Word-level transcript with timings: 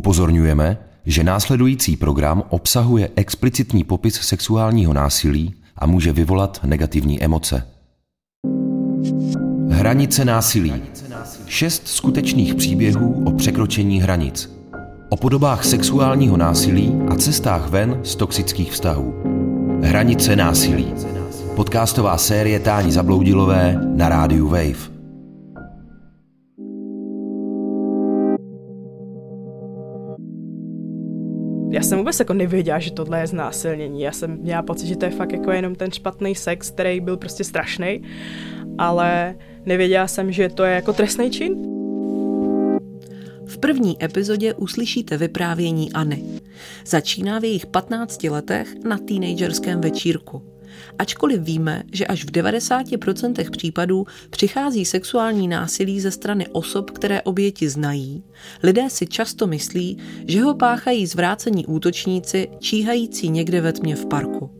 Upozorňujeme, 0.00 0.78
že 1.06 1.24
následující 1.24 1.96
program 1.96 2.42
obsahuje 2.48 3.10
explicitní 3.16 3.84
popis 3.84 4.14
sexuálního 4.14 4.92
násilí 4.92 5.54
a 5.76 5.86
může 5.86 6.12
vyvolat 6.12 6.60
negativní 6.64 7.22
emoce. 7.22 7.62
Hranice 9.68 10.24
násilí. 10.24 10.72
Šest 11.46 11.88
skutečných 11.88 12.54
příběhů 12.54 13.24
o 13.26 13.32
překročení 13.32 14.00
hranic. 14.00 14.50
O 15.08 15.16
podobách 15.16 15.64
sexuálního 15.64 16.36
násilí 16.36 16.92
a 17.08 17.14
cestách 17.14 17.68
ven 17.70 18.00
z 18.02 18.16
toxických 18.16 18.72
vztahů. 18.72 19.14
Hranice 19.82 20.36
násilí. 20.36 20.94
Podcastová 21.56 22.18
série 22.18 22.60
Táni 22.60 22.92
Zabloudilové 22.92 23.80
na 23.96 24.08
rádiu 24.08 24.48
Wave. 24.48 24.99
Já 31.80 31.84
jsem 31.84 31.98
vůbec 31.98 32.18
jako 32.18 32.34
nevěděla, 32.34 32.78
že 32.78 32.92
tohle 32.92 33.20
je 33.20 33.26
znásilnění. 33.26 34.02
Já 34.02 34.12
jsem 34.12 34.36
měla 34.36 34.62
pocit, 34.62 34.86
že 34.86 34.96
to 34.96 35.04
je 35.04 35.10
fakt 35.10 35.32
jako 35.32 35.50
jenom 35.50 35.74
ten 35.74 35.90
špatný 35.92 36.34
sex, 36.34 36.70
který 36.70 37.00
byl 37.00 37.16
prostě 37.16 37.44
strašný, 37.44 38.02
ale 38.78 39.34
nevěděla 39.66 40.08
jsem, 40.08 40.32
že 40.32 40.48
to 40.48 40.64
je 40.64 40.74
jako 40.74 40.92
trestný 40.92 41.30
čin. 41.30 41.54
V 43.46 43.58
první 43.60 44.04
epizodě 44.04 44.54
uslyšíte 44.54 45.16
vyprávění 45.16 45.92
Anny. 45.92 46.24
Začíná 46.86 47.38
v 47.38 47.44
jejich 47.44 47.66
15 47.66 48.24
letech 48.24 48.68
na 48.84 48.98
teenagerském 48.98 49.80
večírku. 49.80 50.49
Ačkoliv 50.98 51.40
víme, 51.40 51.82
že 51.92 52.06
až 52.06 52.24
v 52.24 52.30
90% 52.30 53.50
případů 53.50 54.06
přichází 54.30 54.84
sexuální 54.84 55.48
násilí 55.48 56.00
ze 56.00 56.10
strany 56.10 56.48
osob, 56.48 56.90
které 56.90 57.22
oběti 57.22 57.68
znají, 57.68 58.24
lidé 58.62 58.90
si 58.90 59.06
často 59.06 59.46
myslí, 59.46 59.98
že 60.26 60.42
ho 60.42 60.54
páchají 60.54 61.06
zvrácení 61.06 61.66
útočníci 61.66 62.48
číhající 62.58 63.30
někde 63.30 63.60
ve 63.60 63.72
tmě 63.72 63.96
v 63.96 64.06
parku. 64.06 64.50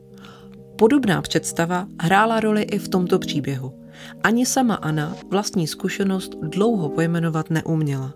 Podobná 0.77 1.23
představa 1.23 1.87
hrála 2.01 2.41
roli 2.41 2.63
i 2.63 2.79
v 2.79 2.89
tomto 2.89 3.19
příběhu. 3.19 3.73
Ani 4.23 4.47
sama 4.47 4.75
Anna 4.75 5.17
vlastní 5.31 5.67
zkušenost 5.67 6.35
dlouho 6.43 6.89
pojmenovat 6.89 7.51
neuměla. 7.51 8.15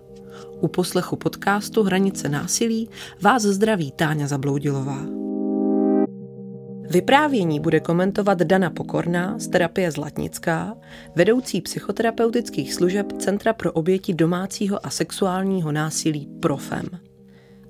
U 0.61 0.69
poslechu 0.69 1.17
podcastu 1.17 1.83
Hranice 1.83 2.29
násilí 2.29 2.89
vás 3.21 3.43
zdraví 3.43 3.93
Táňa 3.93 4.27
Zabloudilová. 4.27 5.24
Vyprávění 6.91 7.61
bude 7.61 7.81
komentovat 7.81 8.39
Dana 8.39 8.71
Pokorná 8.71 9.39
z 9.39 9.49
terapie 9.49 9.91
Zlatnická, 9.91 10.77
vedoucí 11.17 11.61
psychoterapeutických 11.61 12.75
služeb 12.75 13.13
Centra 13.13 13.53
pro 13.53 13.73
oběti 13.73 14.15
domácího 14.15 14.87
a 14.87 14.91
sexuálního 14.91 15.73
násilí 15.73 16.29
Profem. 16.41 16.89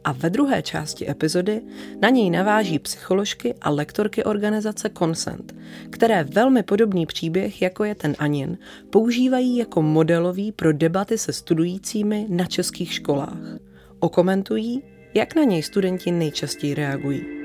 A 0.05 0.13
ve 0.13 0.31
druhé 0.31 0.63
části 0.63 1.11
epizody 1.11 1.63
na 2.03 2.11
něj 2.11 2.31
naváží 2.31 2.79
psycholožky 2.79 3.55
a 3.61 3.71
lektorky 3.71 4.25
organizace 4.25 4.91
Consent, 4.99 5.55
které 5.91 6.25
velmi 6.25 6.63
podobný 6.63 7.07
příběh, 7.07 7.63
jako 7.63 7.85
je 7.85 7.95
ten 7.95 8.15
Anin, 8.19 8.59
používají 8.91 9.57
jako 9.57 9.83
modelový 9.83 10.53
pro 10.53 10.73
debaty 10.73 11.19
se 11.19 11.33
studujícími 11.33 12.27
na 12.29 12.45
českých 12.47 12.93
školách. 12.93 13.59
Okomentují, 13.99 14.83
jak 15.15 15.35
na 15.35 15.45
něj 15.45 15.63
studenti 15.63 16.13
nejčastěji 16.13 16.75
reagují. 16.75 17.44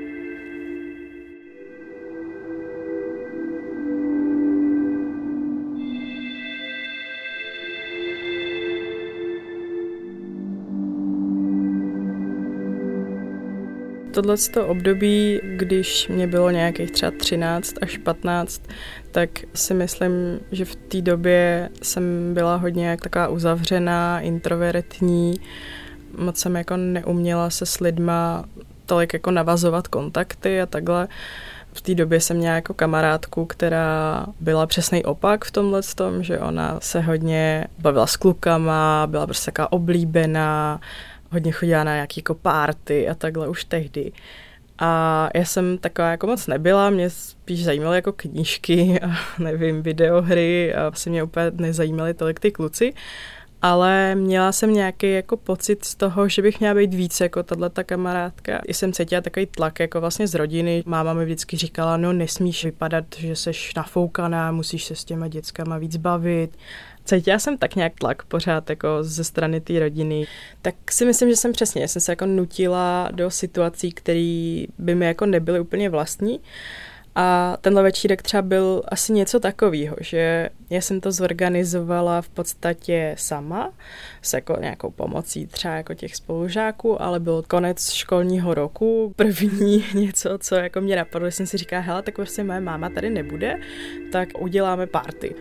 Tohle 14.21 14.37
období, 14.67 15.41
když 15.43 16.07
mě 16.07 16.27
bylo 16.27 16.51
nějakých 16.51 16.91
třeba 16.91 17.11
13 17.19 17.75
až 17.81 17.97
15, 17.97 18.61
tak 19.11 19.29
si 19.53 19.73
myslím, 19.73 20.11
že 20.51 20.65
v 20.65 20.75
té 20.75 21.01
době 21.01 21.69
jsem 21.81 22.33
byla 22.33 22.55
hodně 22.55 22.87
jak 22.87 23.01
taková 23.01 23.27
uzavřená, 23.27 24.19
introvertní, 24.19 25.39
moc 26.17 26.37
jsem 26.37 26.55
jako 26.55 26.77
neuměla 26.77 27.49
se 27.49 27.65
s 27.65 27.79
lidma 27.79 28.45
tolik 28.85 29.13
jako 29.13 29.31
navazovat 29.31 29.87
kontakty 29.87 30.61
a 30.61 30.65
takhle. 30.65 31.07
V 31.73 31.81
té 31.81 31.95
době 31.95 32.21
jsem 32.21 32.37
měla 32.37 32.55
jako 32.55 32.73
kamarádku, 32.73 33.45
která 33.45 34.25
byla 34.39 34.67
přesný 34.67 35.05
opak 35.05 35.45
v 35.45 35.51
tomhle 35.51 35.81
tom, 35.95 36.23
že 36.23 36.39
ona 36.39 36.79
se 36.81 37.01
hodně 37.01 37.67
bavila 37.79 38.07
s 38.07 38.15
klukama, 38.15 39.07
byla 39.07 39.25
prostě 39.25 39.51
taková 39.51 39.71
oblíbená, 39.71 40.79
hodně 41.31 41.51
chodila 41.51 41.83
na 41.83 41.93
nějaký 41.93 42.19
jako 42.19 42.35
párty 42.35 43.09
a 43.09 43.13
takhle 43.13 43.47
už 43.47 43.63
tehdy. 43.63 44.11
A 44.79 45.29
já 45.35 45.45
jsem 45.45 45.77
taková 45.77 46.11
jako 46.11 46.27
moc 46.27 46.47
nebyla, 46.47 46.89
mě 46.89 47.09
spíš 47.09 47.63
zajímaly 47.65 47.95
jako 47.97 48.11
knížky 48.11 48.99
a 49.01 49.09
nevím, 49.39 49.81
videohry 49.81 50.73
a 50.73 50.87
asi 50.87 51.09
mě 51.09 51.23
úplně 51.23 51.51
nezajímaly 51.53 52.13
tolik 52.13 52.39
ty 52.39 52.51
kluci. 52.51 52.93
Ale 53.61 54.15
měla 54.15 54.51
jsem 54.51 54.73
nějaký 54.73 55.11
jako 55.11 55.37
pocit 55.37 55.85
z 55.85 55.95
toho, 55.95 56.29
že 56.29 56.41
bych 56.41 56.59
měla 56.59 56.75
být 56.75 56.93
víc 56.93 57.19
jako 57.19 57.43
tahle 57.43 57.69
ta 57.69 57.83
kamarádka. 57.83 58.61
I 58.67 58.73
jsem 58.73 58.93
cítila 58.93 59.21
takový 59.21 59.45
tlak 59.45 59.79
jako 59.79 60.01
vlastně 60.01 60.27
z 60.27 60.35
rodiny. 60.35 60.83
Máma 60.85 61.13
mi 61.13 61.25
vždycky 61.25 61.57
říkala, 61.57 61.97
no 61.97 62.13
nesmíš 62.13 62.65
vypadat, 62.65 63.05
že 63.17 63.35
seš 63.35 63.73
nafoukaná, 63.75 64.51
musíš 64.51 64.85
se 64.85 64.95
s 64.95 65.05
těma 65.05 65.27
dětskama 65.27 65.77
víc 65.77 65.97
bavit 65.97 66.57
cítila 67.09 67.39
jsem 67.39 67.57
tak 67.57 67.75
nějak 67.75 67.93
tlak 67.99 68.23
pořád 68.23 68.69
jako 68.69 68.87
ze 69.01 69.23
strany 69.23 69.61
té 69.61 69.79
rodiny, 69.79 70.27
tak 70.61 70.75
si 70.91 71.05
myslím, 71.05 71.29
že 71.29 71.35
jsem 71.35 71.51
přesně, 71.51 71.87
jsem 71.87 72.01
se 72.01 72.11
jako 72.11 72.25
nutila 72.25 73.09
do 73.11 73.31
situací, 73.31 73.91
které 73.91 74.63
by 74.77 74.95
mi 74.95 75.05
jako 75.05 75.25
nebyly 75.25 75.59
úplně 75.59 75.89
vlastní. 75.89 76.39
A 77.15 77.57
tenhle 77.61 77.83
večírek 77.83 78.21
třeba 78.21 78.41
byl 78.41 78.83
asi 78.87 79.13
něco 79.13 79.39
takového, 79.39 79.95
že 79.99 80.49
já 80.69 80.81
jsem 80.81 81.01
to 81.01 81.11
zorganizovala 81.11 82.21
v 82.21 82.29
podstatě 82.29 83.15
sama, 83.17 83.73
s 84.21 84.33
jako 84.33 84.57
nějakou 84.61 84.91
pomocí 84.91 85.47
třeba 85.47 85.73
jako 85.73 85.93
těch 85.93 86.15
spolužáků, 86.15 87.01
ale 87.01 87.19
byl 87.19 87.43
konec 87.47 87.91
školního 87.91 88.53
roku, 88.53 89.13
první 89.15 89.85
něco, 89.93 90.37
co 90.37 90.55
jako 90.55 90.81
mě 90.81 90.95
napadlo, 90.95 91.31
jsem 91.31 91.45
si 91.45 91.57
říkala, 91.57 91.81
hele, 91.81 92.01
tak 92.01 92.15
prostě 92.15 92.43
moje 92.43 92.59
máma 92.59 92.89
tady 92.89 93.09
nebude, 93.09 93.59
tak 94.11 94.29
uděláme 94.39 94.87
party. 94.87 95.35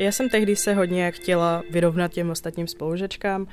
Já 0.00 0.12
jsem 0.12 0.28
tehdy 0.28 0.56
se 0.56 0.74
hodně 0.74 1.10
chtěla 1.10 1.62
vyrovnat 1.70 2.12
těm 2.12 2.30
ostatním 2.30 2.66
spolužečkám. 2.66 3.46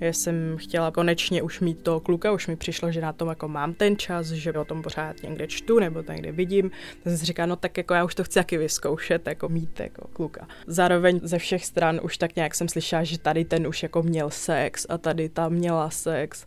Já 0.00 0.12
jsem 0.12 0.56
chtěla 0.56 0.90
konečně 0.90 1.42
už 1.42 1.60
mít 1.60 1.82
toho 1.82 2.00
kluka, 2.00 2.32
už 2.32 2.46
mi 2.46 2.56
přišlo, 2.56 2.92
že 2.92 3.00
na 3.00 3.12
tom 3.12 3.28
jako 3.28 3.48
mám 3.48 3.74
ten 3.74 3.96
čas, 3.96 4.26
že 4.26 4.52
o 4.52 4.64
tom 4.64 4.82
pořád 4.82 5.22
někde 5.22 5.46
čtu 5.46 5.78
nebo 5.78 6.04
někde 6.08 6.32
vidím. 6.32 6.70
Tak 6.70 7.02
jsem 7.02 7.18
si 7.18 7.24
říkala, 7.26 7.46
no 7.46 7.56
tak 7.56 7.76
jako 7.76 7.94
já 7.94 8.04
už 8.04 8.14
to 8.14 8.24
chci 8.24 8.34
taky 8.34 8.58
vyzkoušet, 8.58 9.26
jako 9.26 9.48
mít 9.48 9.80
jako 9.80 10.08
kluka. 10.08 10.48
Zároveň 10.66 11.20
ze 11.22 11.38
všech 11.38 11.64
stran 11.64 12.00
už 12.02 12.18
tak 12.18 12.36
nějak 12.36 12.54
jsem 12.54 12.68
slyšela, 12.68 13.04
že 13.04 13.18
tady 13.18 13.44
ten 13.44 13.66
už 13.66 13.82
jako 13.82 14.02
měl 14.02 14.30
sex 14.30 14.86
a 14.88 14.98
tady 14.98 15.28
ta 15.28 15.48
měla 15.48 15.90
sex 15.90 16.46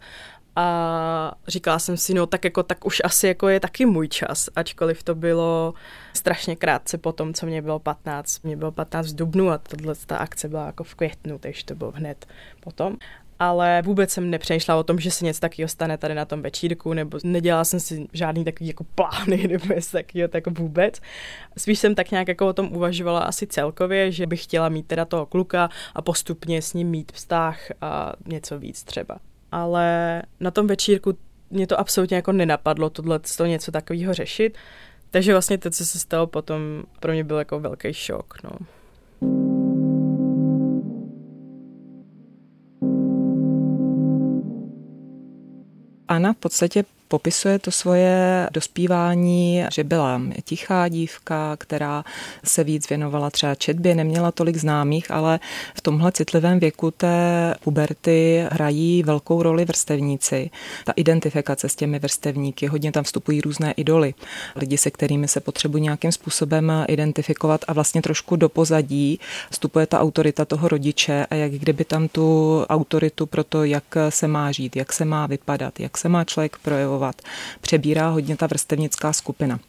a 0.59 1.31
říkala 1.47 1.79
jsem 1.79 1.97
si, 1.97 2.13
no 2.13 2.25
tak 2.25 2.43
jako 2.43 2.63
tak 2.63 2.85
už 2.85 3.01
asi 3.03 3.27
jako 3.27 3.47
je 3.47 3.59
taky 3.59 3.85
můj 3.85 4.07
čas, 4.07 4.49
ačkoliv 4.55 5.03
to 5.03 5.15
bylo 5.15 5.73
strašně 6.13 6.55
krátce 6.55 6.97
po 6.97 7.11
tom, 7.11 7.33
co 7.33 7.45
mě 7.45 7.61
bylo 7.61 7.79
15. 7.79 8.43
Mě 8.43 8.57
bylo 8.57 8.71
15 8.71 9.07
v 9.07 9.15
dubnu 9.15 9.49
a 9.49 9.57
tato 9.57 9.93
ta 10.05 10.17
akce 10.17 10.47
byla 10.47 10.65
jako 10.65 10.83
v 10.83 10.95
květnu, 10.95 11.39
takže 11.39 11.65
to 11.65 11.75
bylo 11.75 11.91
hned 11.91 12.25
potom 12.59 12.97
ale 13.41 13.81
vůbec 13.81 14.11
jsem 14.11 14.29
nepřemýšlela 14.29 14.79
o 14.79 14.83
tom, 14.83 14.99
že 14.99 15.11
se 15.11 15.25
něco 15.25 15.39
takového 15.39 15.67
stane 15.67 15.97
tady 15.97 16.15
na 16.15 16.25
tom 16.25 16.41
večírku, 16.41 16.93
nebo 16.93 17.19
nedělala 17.23 17.63
jsem 17.63 17.79
si 17.79 18.07
žádný 18.13 18.43
takový 18.45 18.67
jako 18.67 18.83
plány 18.83 19.47
nebo 19.49 19.73
něco 19.73 19.91
takového, 19.91 20.27
tak 20.27 20.45
jako 20.45 20.61
vůbec. 20.61 21.01
Spíš 21.57 21.79
jsem 21.79 21.95
tak 21.95 22.11
nějak 22.11 22.27
jako 22.27 22.47
o 22.47 22.53
tom 22.53 22.69
uvažovala 22.71 23.19
asi 23.19 23.47
celkově, 23.47 24.11
že 24.11 24.27
bych 24.27 24.43
chtěla 24.43 24.69
mít 24.69 24.87
teda 24.87 25.05
toho 25.05 25.25
kluka 25.25 25.69
a 25.95 26.01
postupně 26.01 26.61
s 26.61 26.73
ním 26.73 26.87
mít 26.89 27.12
vztah 27.12 27.59
a 27.81 28.13
něco 28.25 28.59
víc 28.59 28.83
třeba 28.83 29.19
ale 29.51 30.22
na 30.40 30.51
tom 30.51 30.68
večírku 30.68 31.18
mě 31.50 31.68
to 31.68 31.80
absolutně 31.80 32.16
jako 32.16 32.31
nenapadlo 32.31 32.90
tohle 32.90 33.19
to 33.38 33.46
něco 33.46 33.72
takového 33.72 34.13
řešit. 34.13 34.57
Takže 35.12 35.31
vlastně 35.31 35.57
to, 35.57 35.69
co 35.69 35.86
se 35.86 36.00
stalo 36.00 36.28
potom, 36.28 36.84
pro 37.00 37.12
mě 37.12 37.24
byl 37.24 37.38
jako 37.38 37.60
velký 37.60 37.94
šok. 37.94 38.34
No. 38.44 38.51
Anna 46.07 46.34
v 46.34 46.38
podstatě 46.38 46.84
Popisuje 47.11 47.59
to 47.59 47.71
svoje 47.71 48.47
dospívání, 48.51 49.63
že 49.71 49.83
byla 49.83 50.21
tichá 50.44 50.88
dívka, 50.88 51.56
která 51.57 52.03
se 52.44 52.63
víc 52.63 52.89
věnovala 52.89 53.29
třeba 53.29 53.56
četbě, 53.56 53.95
neměla 53.95 54.31
tolik 54.31 54.57
známých, 54.57 55.11
ale 55.11 55.39
v 55.75 55.81
tomhle 55.81 56.11
citlivém 56.11 56.59
věku 56.59 56.91
té 56.91 57.56
puberty 57.63 58.45
hrají 58.51 59.03
velkou 59.03 59.44
roli 59.44 59.65
vrstevníci. 59.65 60.50
Ta 60.85 60.94
identifikace 60.95 61.69
s 61.69 61.75
těmi 61.75 62.00
vrstevníky, 62.00 62.67
hodně 62.67 62.91
tam 62.91 63.03
vstupují 63.03 63.41
různé 63.41 63.71
idoly, 63.71 64.13
lidi, 64.55 64.77
se 64.77 64.91
kterými 64.91 65.27
se 65.27 65.39
potřebují 65.39 65.83
nějakým 65.83 66.12
způsobem 66.12 66.71
identifikovat 66.88 67.65
a 67.67 67.73
vlastně 67.73 68.01
trošku 68.01 68.35
do 68.35 68.50
pozadí 68.50 69.19
vstupuje 69.51 69.88
ta 69.88 70.00
autorita 70.00 70.45
toho 70.45 70.67
rodiče 70.67 71.25
a 71.29 71.35
jak 71.35 71.51
kdyby 71.51 71.85
tam 71.85 72.07
tu 72.07 72.59
autoritu 72.69 73.25
pro 73.25 73.44
to, 73.44 73.63
jak 73.63 73.83
se 74.09 74.27
má 74.27 74.51
žít, 74.51 74.75
jak 74.75 74.94
se 74.94 75.05
má 75.05 75.27
vypadat, 75.27 75.79
jak 75.79 75.97
se 75.97 76.09
má 76.09 76.23
člověk 76.23 76.57
projevovat, 76.57 76.99
přebírá 77.62 78.10
hodně 78.10 78.38
ta 78.38 78.48
vrstevnická 78.48 79.13
skupina. 79.13 79.60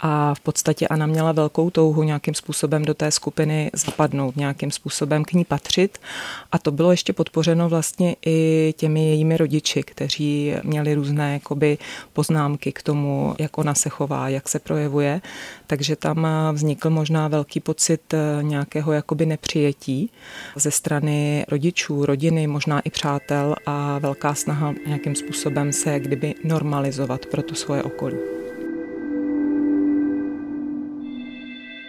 A 0.00 0.34
v 0.34 0.40
podstatě 0.40 0.88
Anna 0.88 1.06
měla 1.06 1.32
velkou 1.32 1.70
touhu 1.70 2.02
nějakým 2.02 2.34
způsobem 2.34 2.84
do 2.84 2.94
té 2.94 3.10
skupiny 3.10 3.70
zapadnout, 3.72 4.36
nějakým 4.36 4.70
způsobem 4.70 5.24
k 5.24 5.32
ní 5.32 5.44
patřit. 5.44 5.98
A 6.52 6.58
to 6.58 6.70
bylo 6.70 6.90
ještě 6.90 7.12
podpořeno 7.12 7.68
vlastně 7.68 8.16
i 8.26 8.74
těmi 8.76 9.08
jejími 9.08 9.36
rodiči, 9.36 9.82
kteří 9.82 10.54
měli 10.62 10.94
různé 10.94 11.32
jakoby, 11.32 11.78
poznámky 12.12 12.72
k 12.72 12.82
tomu, 12.82 13.34
jak 13.38 13.58
ona 13.58 13.74
se 13.74 13.88
chová, 13.88 14.28
jak 14.28 14.48
se 14.48 14.58
projevuje. 14.58 15.20
Takže 15.66 15.96
tam 15.96 16.28
vznikl 16.52 16.90
možná 16.90 17.28
velký 17.28 17.60
pocit 17.60 18.14
nějakého 18.42 18.92
jakoby 18.92 19.26
nepřijetí 19.26 20.10
ze 20.56 20.70
strany 20.70 21.44
rodičů, 21.48 22.06
rodiny, 22.06 22.46
možná 22.46 22.80
i 22.80 22.90
přátel 22.90 23.54
a 23.66 23.98
velká 23.98 24.34
snaha 24.34 24.74
nějakým 24.86 25.14
způsobem 25.14 25.72
se 25.72 26.00
kdyby 26.00 26.34
normalizovat 26.44 27.26
pro 27.26 27.42
to 27.42 27.54
svoje 27.54 27.82
okolí. 27.82 28.16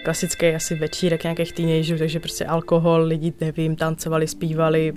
Klasický 0.06 0.48
asi 0.48 0.75
večírek 0.75 1.24
nějakých 1.24 1.54
teenagerů, 1.54 2.00
takže 2.00 2.19
prostě 2.19 2.46
alkohol, 2.46 3.02
lidi, 3.02 3.34
nevím, 3.42 3.75
tancovali, 3.75 4.28
zpívali, 4.28 4.94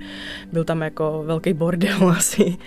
byl 0.53 0.63
tam 0.63 0.81
jako 0.81 1.23
velký 1.25 1.53
bordel 1.53 2.09
asi 2.17 2.57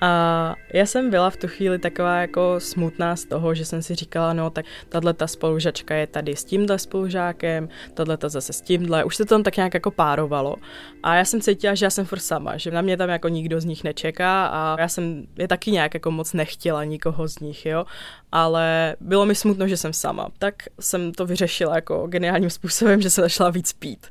a 0.00 0.56
já 0.72 0.86
jsem 0.86 1.10
byla 1.10 1.30
v 1.30 1.36
tu 1.36 1.48
chvíli 1.48 1.78
taková 1.78 2.20
jako 2.20 2.54
smutná 2.58 3.16
z 3.16 3.24
toho, 3.24 3.54
že 3.54 3.64
jsem 3.64 3.82
si 3.82 3.94
říkala, 3.94 4.32
no 4.32 4.50
tak 4.50 4.66
tahle 4.88 5.14
ta 5.14 5.26
spolužačka 5.26 5.94
je 5.94 6.06
tady 6.06 6.36
s 6.36 6.44
tímhle 6.44 6.78
spolužákem, 6.78 7.68
tahle 7.94 8.16
ta 8.16 8.28
zase 8.28 8.52
s 8.52 8.60
tímhle, 8.60 9.04
už 9.04 9.16
se 9.16 9.24
to 9.24 9.34
tam 9.34 9.42
tak 9.42 9.56
nějak 9.56 9.74
jako 9.74 9.90
párovalo. 9.90 10.56
A 11.02 11.14
já 11.14 11.24
jsem 11.24 11.40
cítila, 11.40 11.74
že 11.74 11.86
já 11.86 11.90
jsem 11.90 12.06
furt 12.06 12.18
sama, 12.18 12.56
že 12.56 12.70
na 12.70 12.80
mě 12.80 12.96
tam 12.96 13.08
jako 13.08 13.28
nikdo 13.28 13.60
z 13.60 13.64
nich 13.64 13.84
nečeká 13.84 14.46
a 14.46 14.80
já 14.80 14.88
jsem 14.88 15.26
je 15.38 15.48
taky 15.48 15.70
nějak 15.70 15.94
jako 15.94 16.10
moc 16.10 16.32
nechtěla 16.32 16.84
nikoho 16.84 17.28
z 17.28 17.38
nich, 17.38 17.66
jo. 17.66 17.84
Ale 18.32 18.96
bylo 19.00 19.26
mi 19.26 19.34
smutno, 19.34 19.68
že 19.68 19.76
jsem 19.76 19.92
sama. 19.92 20.28
Tak 20.38 20.54
jsem 20.80 21.12
to 21.12 21.26
vyřešila 21.26 21.74
jako 21.74 22.06
geniálním 22.06 22.50
způsobem, 22.50 23.00
že 23.00 23.10
jsem 23.10 23.24
začala 23.24 23.50
víc 23.50 23.72
pít. 23.72 24.06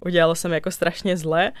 Udělalo 0.00 0.34
jsem 0.34 0.52
jako 0.52 0.70
strašně 0.70 1.16
zle 1.16 1.52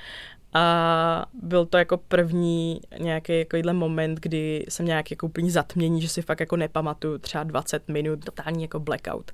a 0.56 1.26
byl 1.42 1.66
to 1.66 1.78
jako 1.78 1.96
první 1.96 2.80
nějaký 2.98 3.44
takovýhle 3.44 3.72
moment, 3.72 4.20
kdy 4.20 4.64
jsem 4.68 4.86
nějaký 4.86 5.12
jako 5.12 5.26
úplně 5.26 5.50
zatmění, 5.50 6.02
že 6.02 6.08
si 6.08 6.22
fakt 6.22 6.40
jako 6.40 6.56
nepamatuju 6.56 7.18
třeba 7.18 7.44
20 7.44 7.88
minut, 7.88 8.24
totální 8.24 8.62
jako 8.62 8.80
blackout. 8.80 9.32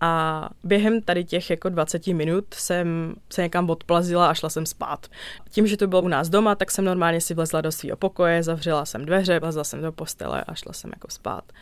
A 0.00 0.48
během 0.64 1.02
tady 1.02 1.24
těch 1.24 1.50
jako 1.50 1.68
20 1.68 2.06
minut 2.06 2.54
jsem 2.54 3.14
se 3.32 3.42
někam 3.42 3.70
odplazila 3.70 4.28
a 4.28 4.34
šla 4.34 4.48
jsem 4.48 4.66
spát. 4.66 5.06
Tím, 5.50 5.66
že 5.66 5.76
to 5.76 5.86
bylo 5.86 6.02
u 6.02 6.08
nás 6.08 6.28
doma, 6.28 6.54
tak 6.54 6.70
jsem 6.70 6.84
normálně 6.84 7.20
si 7.20 7.34
vlezla 7.34 7.60
do 7.60 7.72
svého 7.72 7.96
pokoje, 7.96 8.42
zavřela 8.42 8.84
jsem 8.84 9.04
dveře, 9.04 9.40
vlezla 9.40 9.64
jsem 9.64 9.82
do 9.82 9.92
postele 9.92 10.44
a 10.44 10.54
šla 10.54 10.72
jsem 10.72 10.90
jako 10.94 11.10
spát. 11.10 11.52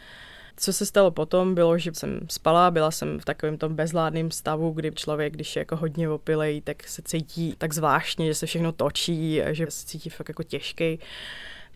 Co 0.57 0.73
se 0.73 0.87
stalo 0.87 1.11
potom, 1.11 1.55
bylo, 1.55 1.79
že 1.79 1.95
jsem 1.95 2.21
spala, 2.31 2.71
byla 2.71 2.91
jsem 2.91 3.21
v 3.21 3.25
takovém 3.25 3.59
tom 3.59 3.75
bezvládném 3.75 4.31
stavu, 4.31 4.71
kdy 4.71 4.93
člověk, 4.93 5.33
když 5.33 5.57
je 5.57 5.61
jako 5.61 5.77
hodně 5.77 6.09
opilej, 6.09 6.61
tak 6.61 6.89
se 6.89 7.03
cítí 7.03 7.55
tak 7.59 7.75
zvláštně, 7.75 8.27
že 8.27 8.35
se 8.35 8.47
všechno 8.47 8.73
točí, 8.73 9.41
že 9.51 9.67
se 9.71 9.87
cítí 9.87 10.11
fakt 10.11 10.29
jako 10.29 10.43
těžký. 10.43 10.99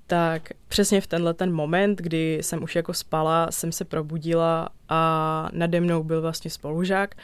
Tak 0.06 0.48
přesně 0.68 1.00
v 1.00 1.06
tenhle 1.06 1.34
ten 1.34 1.52
moment, 1.52 1.98
kdy 1.98 2.38
jsem 2.42 2.62
už 2.62 2.76
jako 2.76 2.94
spala, 2.94 3.50
jsem 3.50 3.72
se 3.72 3.84
probudila 3.84 4.68
a 4.88 5.48
nade 5.52 5.80
mnou 5.80 6.02
byl 6.02 6.22
vlastně 6.22 6.50
spolužák, 6.50 7.14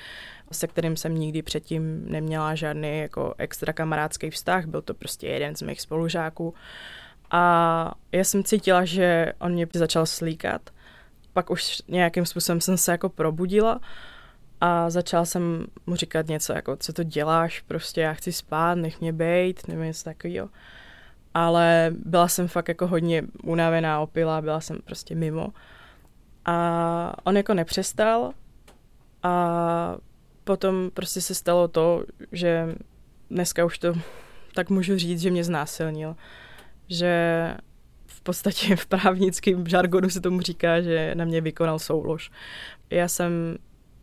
se 0.52 0.66
kterým 0.66 0.96
jsem 0.96 1.14
nikdy 1.14 1.42
předtím 1.42 2.04
neměla 2.10 2.54
žádný 2.54 2.98
jako 2.98 3.34
extra 3.38 3.72
kamarádský 3.72 4.30
vztah, 4.30 4.66
byl 4.66 4.82
to 4.82 4.94
prostě 4.94 5.26
jeden 5.26 5.56
z 5.56 5.62
mých 5.62 5.80
spolužáků. 5.80 6.54
A 7.30 7.94
já 8.12 8.24
jsem 8.24 8.44
cítila, 8.44 8.84
že 8.84 9.32
on 9.38 9.52
mě 9.52 9.66
začal 9.74 10.06
slíkat 10.06 10.70
pak 11.34 11.50
už 11.50 11.82
nějakým 11.88 12.26
způsobem 12.26 12.60
jsem 12.60 12.76
se 12.76 12.92
jako 12.92 13.08
probudila 13.08 13.81
a 14.60 14.90
začala 14.90 15.25
jsem 15.25 15.66
mu 15.86 15.96
říkat 15.96 16.26
něco 16.26 16.52
jako, 16.52 16.76
co 16.76 16.92
to 16.92 17.02
děláš, 17.02 17.60
prostě 17.60 18.00
já 18.00 18.12
chci 18.12 18.32
spát, 18.32 18.75
nech 18.75 19.00
mě 19.00 19.12
bejt, 19.12 19.69
nebo 19.69 19.82
něco 19.82 20.04
takového. 20.04 20.48
Ale 21.34 21.92
byla 22.04 22.28
jsem 22.28 22.48
fakt 22.48 22.69
jako 22.69 22.86
hodně 22.86 23.22
unavená, 23.42 24.00
opila, 24.00 24.42
byla 24.42 24.60
jsem 24.60 24.78
prostě 24.84 25.14
mimo. 25.14 25.48
A 26.44 27.16
on 27.25 27.36
jako 27.36 27.54
nepřestal 27.54 28.32
a 29.22 29.96
potom 30.44 30.90
prostě 30.94 31.20
se 31.20 31.34
stalo 31.34 31.69
to, 31.69 32.04
že 32.32 32.75
dneska 33.31 33.64
už 33.64 33.78
to 33.78 33.94
tak 34.54 34.70
můžu 34.70 34.98
říct, 34.98 35.20
že 35.20 35.31
mě 35.31 35.44
znásilnil. 35.44 36.16
Že 36.88 37.54
podstatě 38.24 38.76
v 38.76 38.86
právnickém 38.86 39.66
žargonu 39.66 40.10
se 40.10 40.20
tomu 40.20 40.40
říká, 40.40 40.80
že 40.80 41.14
na 41.14 41.24
mě 41.24 41.40
vykonal 41.40 41.78
soulož. 41.78 42.30
Já 42.90 43.08
jsem 43.08 43.56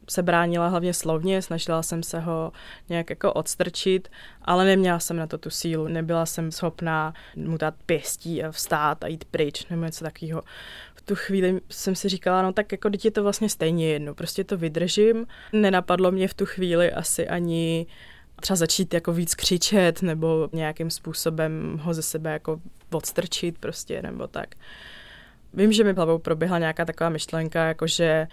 se 0.09 0.23
bránila 0.23 0.67
hlavně 0.67 0.93
slovně, 0.93 1.41
snažila 1.41 1.83
jsem 1.83 2.03
se 2.03 2.19
ho 2.19 2.51
nějak 2.89 3.09
jako 3.09 3.33
odstrčit, 3.33 4.11
ale 4.41 4.65
neměla 4.65 4.99
jsem 4.99 5.17
na 5.17 5.27
to 5.27 5.37
tu 5.37 5.49
sílu, 5.49 5.87
nebyla 5.87 6.25
jsem 6.25 6.51
schopná 6.51 7.13
mu 7.35 7.57
dát 7.57 7.75
pěstí 7.85 8.43
a 8.43 8.51
vstát 8.51 9.03
a 9.03 9.07
jít 9.07 9.25
pryč 9.25 9.65
nebo 9.69 9.85
něco 9.85 10.03
takového. 10.03 10.41
V 10.95 11.01
tu 11.01 11.15
chvíli 11.15 11.61
jsem 11.69 11.95
si 11.95 12.09
říkala, 12.09 12.41
no 12.41 12.53
tak 12.53 12.71
jako 12.71 12.89
teď 12.89 13.05
je 13.05 13.11
to 13.11 13.23
vlastně 13.23 13.49
stejně 13.49 13.87
jedno, 13.87 14.15
prostě 14.15 14.43
to 14.43 14.57
vydržím. 14.57 15.27
Nenapadlo 15.53 16.11
mě 16.11 16.27
v 16.27 16.33
tu 16.33 16.45
chvíli 16.45 16.91
asi 16.91 17.27
ani 17.27 17.87
třeba 18.41 18.57
začít 18.57 18.93
jako 18.93 19.13
víc 19.13 19.35
křičet 19.35 20.01
nebo 20.01 20.49
nějakým 20.53 20.89
způsobem 20.89 21.79
ho 21.83 21.93
ze 21.93 22.01
sebe 22.01 22.31
jako 22.31 22.61
odstrčit 22.91 23.57
prostě 23.57 24.01
nebo 24.01 24.27
tak. 24.27 24.55
Vím, 25.53 25.71
že 25.71 25.83
mi 25.83 25.93
hlavou 25.93 26.17
proběhla 26.17 26.59
nějaká 26.59 26.85
taková 26.85 27.09
myšlenka, 27.09 27.65
jako 27.65 27.87
že 27.87 28.27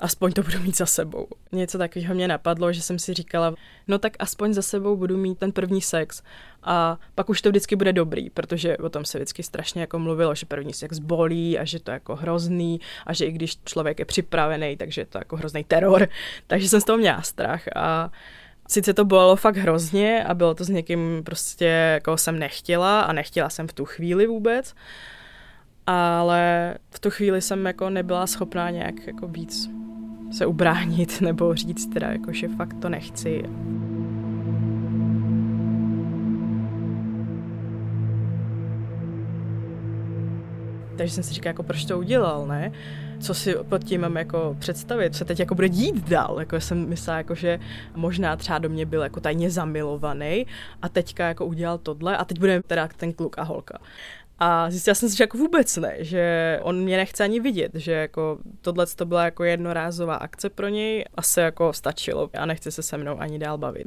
aspoň 0.00 0.32
to 0.32 0.42
budu 0.42 0.58
mít 0.58 0.76
za 0.76 0.86
sebou. 0.86 1.28
Něco 1.52 1.78
takového 1.78 2.14
mě 2.14 2.28
napadlo, 2.28 2.72
že 2.72 2.82
jsem 2.82 2.98
si 2.98 3.14
říkala, 3.14 3.54
no 3.88 3.98
tak 3.98 4.16
aspoň 4.18 4.54
za 4.54 4.62
sebou 4.62 4.96
budu 4.96 5.16
mít 5.16 5.38
ten 5.38 5.52
první 5.52 5.80
sex 5.80 6.22
a 6.62 6.98
pak 7.14 7.28
už 7.28 7.42
to 7.42 7.48
vždycky 7.48 7.76
bude 7.76 7.92
dobrý, 7.92 8.30
protože 8.30 8.76
o 8.76 8.88
tom 8.88 9.04
se 9.04 9.18
vždycky 9.18 9.42
strašně 9.42 9.80
jako 9.80 9.98
mluvilo, 9.98 10.34
že 10.34 10.46
první 10.46 10.72
sex 10.72 10.98
bolí 10.98 11.58
a 11.58 11.64
že 11.64 11.80
to 11.80 11.90
je 11.90 11.92
jako 11.92 12.16
hrozný 12.16 12.80
a 13.06 13.12
že 13.12 13.24
i 13.24 13.32
když 13.32 13.56
člověk 13.64 13.98
je 13.98 14.04
připravený, 14.04 14.76
takže 14.76 15.00
je 15.00 15.06
to 15.06 15.18
jako 15.18 15.36
hrozný 15.36 15.64
teror. 15.64 16.08
Takže 16.46 16.68
jsem 16.68 16.80
z 16.80 16.84
toho 16.84 16.98
měla 16.98 17.22
strach 17.22 17.62
a 17.76 18.10
Sice 18.68 18.94
to 18.94 19.04
bylo 19.04 19.36
fakt 19.36 19.56
hrozně 19.56 20.24
a 20.24 20.34
bylo 20.34 20.54
to 20.54 20.64
s 20.64 20.68
někým 20.68 21.22
prostě, 21.24 21.64
jako 21.64 22.16
jsem 22.16 22.38
nechtěla 22.38 23.00
a 23.00 23.12
nechtěla 23.12 23.48
jsem 23.48 23.68
v 23.68 23.72
tu 23.72 23.84
chvíli 23.84 24.26
vůbec, 24.26 24.74
ale 25.86 26.74
v 26.90 26.98
tu 26.98 27.10
chvíli 27.10 27.42
jsem 27.42 27.66
jako 27.66 27.90
nebyla 27.90 28.26
schopná 28.26 28.70
nějak 28.70 29.06
jako 29.06 29.28
víc 29.28 29.70
se 30.32 30.46
ubránit 30.46 31.20
nebo 31.20 31.54
říct 31.54 31.86
teda 31.86 32.08
jako, 32.08 32.32
že 32.32 32.48
fakt 32.48 32.74
to 32.80 32.88
nechci. 32.88 33.42
Takže 40.96 41.14
jsem 41.14 41.24
si 41.24 41.34
říkala, 41.34 41.50
jako 41.50 41.62
proč 41.62 41.84
to 41.84 41.98
udělal, 41.98 42.46
ne? 42.46 42.72
Co 43.20 43.34
si 43.34 43.54
pod 43.68 43.84
tím 43.84 44.00
mám 44.00 44.16
jako 44.16 44.56
představit, 44.58 45.16
co 45.16 45.24
teď 45.24 45.40
jako 45.40 45.54
bude 45.54 45.68
dít 45.68 46.08
dál. 46.08 46.36
Jako 46.38 46.60
jsem 46.60 46.88
myslela, 46.88 47.18
jako, 47.18 47.34
že 47.34 47.60
možná 47.94 48.36
třeba 48.36 48.58
do 48.58 48.68
mě 48.68 48.86
byl 48.86 49.02
jako 49.02 49.20
tajně 49.20 49.50
zamilovaný 49.50 50.46
a 50.82 50.88
teďka 50.88 51.28
jako 51.28 51.46
udělal 51.46 51.78
tohle 51.78 52.16
a 52.16 52.24
teď 52.24 52.38
bude 52.38 52.62
teda 52.62 52.88
ten 52.96 53.12
kluk 53.12 53.38
a 53.38 53.42
holka. 53.42 53.78
A 54.38 54.70
zjistila 54.70 54.94
jsem 54.94 55.08
si, 55.08 55.16
že 55.16 55.24
jako 55.24 55.38
vůbec 55.38 55.76
ne, 55.76 55.96
že 55.98 56.58
on 56.62 56.80
mě 56.80 56.96
nechce 56.96 57.24
ani 57.24 57.40
vidět, 57.40 57.72
že 57.74 57.92
jako 57.92 58.38
tohle 58.60 58.86
to 58.86 59.04
byla 59.04 59.24
jako 59.24 59.44
jednorázová 59.44 60.16
akce 60.16 60.50
pro 60.50 60.68
něj, 60.68 61.04
asi 61.14 61.40
jako 61.40 61.72
stačilo 61.72 62.30
a 62.38 62.46
nechce 62.46 62.70
se 62.70 62.82
se 62.82 62.96
mnou 62.96 63.20
ani 63.20 63.38
dál 63.38 63.58
bavit. 63.58 63.86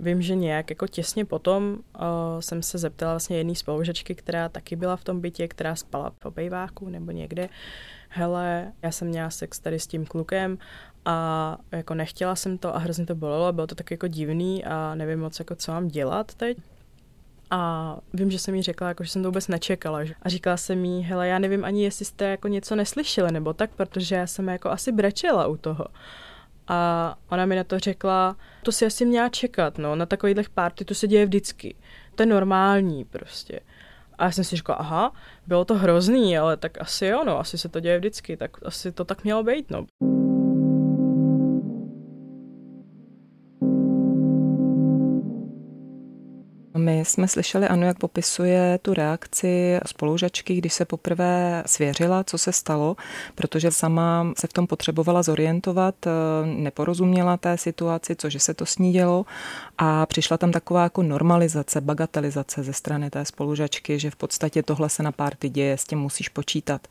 Vím, 0.00 0.22
že 0.22 0.34
nějak 0.34 0.70
jako 0.70 0.86
těsně 0.86 1.24
potom 1.24 1.72
uh, 1.72 2.02
jsem 2.40 2.62
se 2.62 2.78
zeptala 2.78 3.12
vlastně 3.12 3.36
jedné 3.36 3.54
spolužačky, 3.54 4.14
která 4.14 4.48
taky 4.48 4.76
byla 4.76 4.96
v 4.96 5.04
tom 5.04 5.20
bytě, 5.20 5.48
která 5.48 5.76
spala 5.76 6.12
v 6.22 6.26
obejváku 6.26 6.88
nebo 6.88 7.10
někde. 7.10 7.48
Hele, 8.08 8.72
já 8.82 8.90
jsem 8.90 9.08
měla 9.08 9.30
sex 9.30 9.58
tady 9.60 9.80
s 9.80 9.86
tím 9.86 10.06
klukem 10.06 10.58
a 11.04 11.58
jako 11.72 11.94
nechtěla 11.94 12.36
jsem 12.36 12.58
to 12.58 12.76
a 12.76 12.78
hrozně 12.78 13.06
to 13.06 13.14
bolelo, 13.14 13.52
bylo 13.52 13.66
to 13.66 13.74
tak 13.74 13.90
jako 13.90 14.06
divný 14.06 14.64
a 14.64 14.94
nevím 14.94 15.20
moc 15.20 15.38
jako 15.38 15.54
co 15.54 15.72
mám 15.72 15.88
dělat 15.88 16.34
teď. 16.34 16.58
A 17.50 17.96
vím, 18.14 18.30
že 18.30 18.38
jsem 18.38 18.54
jí 18.54 18.62
řekla, 18.62 18.88
jako, 18.88 19.04
že 19.04 19.10
jsem 19.10 19.22
to 19.22 19.28
vůbec 19.28 19.48
nečekala. 19.48 20.00
A 20.22 20.28
říkala 20.28 20.56
jsem 20.56 20.84
jí, 20.84 21.02
hele, 21.02 21.28
já 21.28 21.38
nevím 21.38 21.64
ani, 21.64 21.84
jestli 21.84 22.04
jste 22.04 22.24
jako 22.24 22.48
něco 22.48 22.76
neslyšeli 22.76 23.32
nebo 23.32 23.52
tak, 23.52 23.70
protože 23.70 24.14
já 24.14 24.26
jsem 24.26 24.48
jako 24.48 24.70
asi 24.70 24.92
brečela 24.92 25.46
u 25.46 25.56
toho. 25.56 25.86
A 26.68 27.16
ona 27.28 27.46
mi 27.46 27.56
na 27.56 27.64
to 27.64 27.78
řekla, 27.78 28.36
to 28.62 28.72
si 28.72 28.86
asi 28.86 29.04
měla 29.04 29.28
čekat, 29.28 29.78
no, 29.78 29.96
na 29.96 30.06
takových 30.06 30.50
párty 30.50 30.84
to 30.84 30.94
se 30.94 31.06
děje 31.06 31.26
vždycky. 31.26 31.74
To 32.14 32.22
je 32.22 32.26
normální 32.26 33.04
prostě. 33.04 33.60
A 34.18 34.24
já 34.24 34.30
jsem 34.30 34.44
si 34.44 34.56
říkala, 34.56 34.78
aha, 34.78 35.12
bylo 35.46 35.64
to 35.64 35.74
hrozný, 35.74 36.38
ale 36.38 36.56
tak 36.56 36.80
asi 36.80 37.06
jo, 37.06 37.24
no, 37.24 37.38
asi 37.38 37.58
se 37.58 37.68
to 37.68 37.80
děje 37.80 37.98
vždycky, 37.98 38.36
tak 38.36 38.50
asi 38.64 38.92
to 38.92 39.04
tak 39.04 39.24
mělo 39.24 39.42
být, 39.42 39.70
no. 39.70 39.86
My 46.88 47.04
jsme 47.04 47.28
slyšeli 47.28 47.68
Anu, 47.68 47.86
jak 47.86 47.98
popisuje 47.98 48.78
tu 48.82 48.94
reakci 48.94 49.80
spolužačky, 49.86 50.54
když 50.54 50.72
se 50.72 50.84
poprvé 50.84 51.62
svěřila, 51.66 52.24
co 52.24 52.38
se 52.38 52.52
stalo, 52.52 52.96
protože 53.34 53.70
sama 53.70 54.32
se 54.38 54.46
v 54.46 54.52
tom 54.52 54.66
potřebovala 54.66 55.22
zorientovat, 55.22 55.94
eh, 56.06 56.10
neporozuměla 56.46 57.36
té 57.36 57.58
situaci, 57.58 58.16
cože 58.16 58.38
se 58.40 58.54
to 58.54 58.66
s 58.66 58.78
ní 58.78 58.92
dělo 58.92 59.26
a 59.78 60.06
přišla 60.06 60.36
tam 60.36 60.52
taková 60.52 60.82
jako 60.82 61.02
normalizace, 61.02 61.80
bagatelizace 61.80 62.62
ze 62.62 62.72
strany 62.72 63.10
té 63.10 63.24
spolužačky, 63.24 63.98
že 63.98 64.10
v 64.10 64.16
podstatě 64.16 64.62
tohle 64.62 64.88
se 64.88 65.02
na 65.02 65.12
párty 65.12 65.48
děje, 65.48 65.78
s 65.78 65.84
tím 65.84 65.98
musíš 65.98 66.28
počítat. 66.28 66.88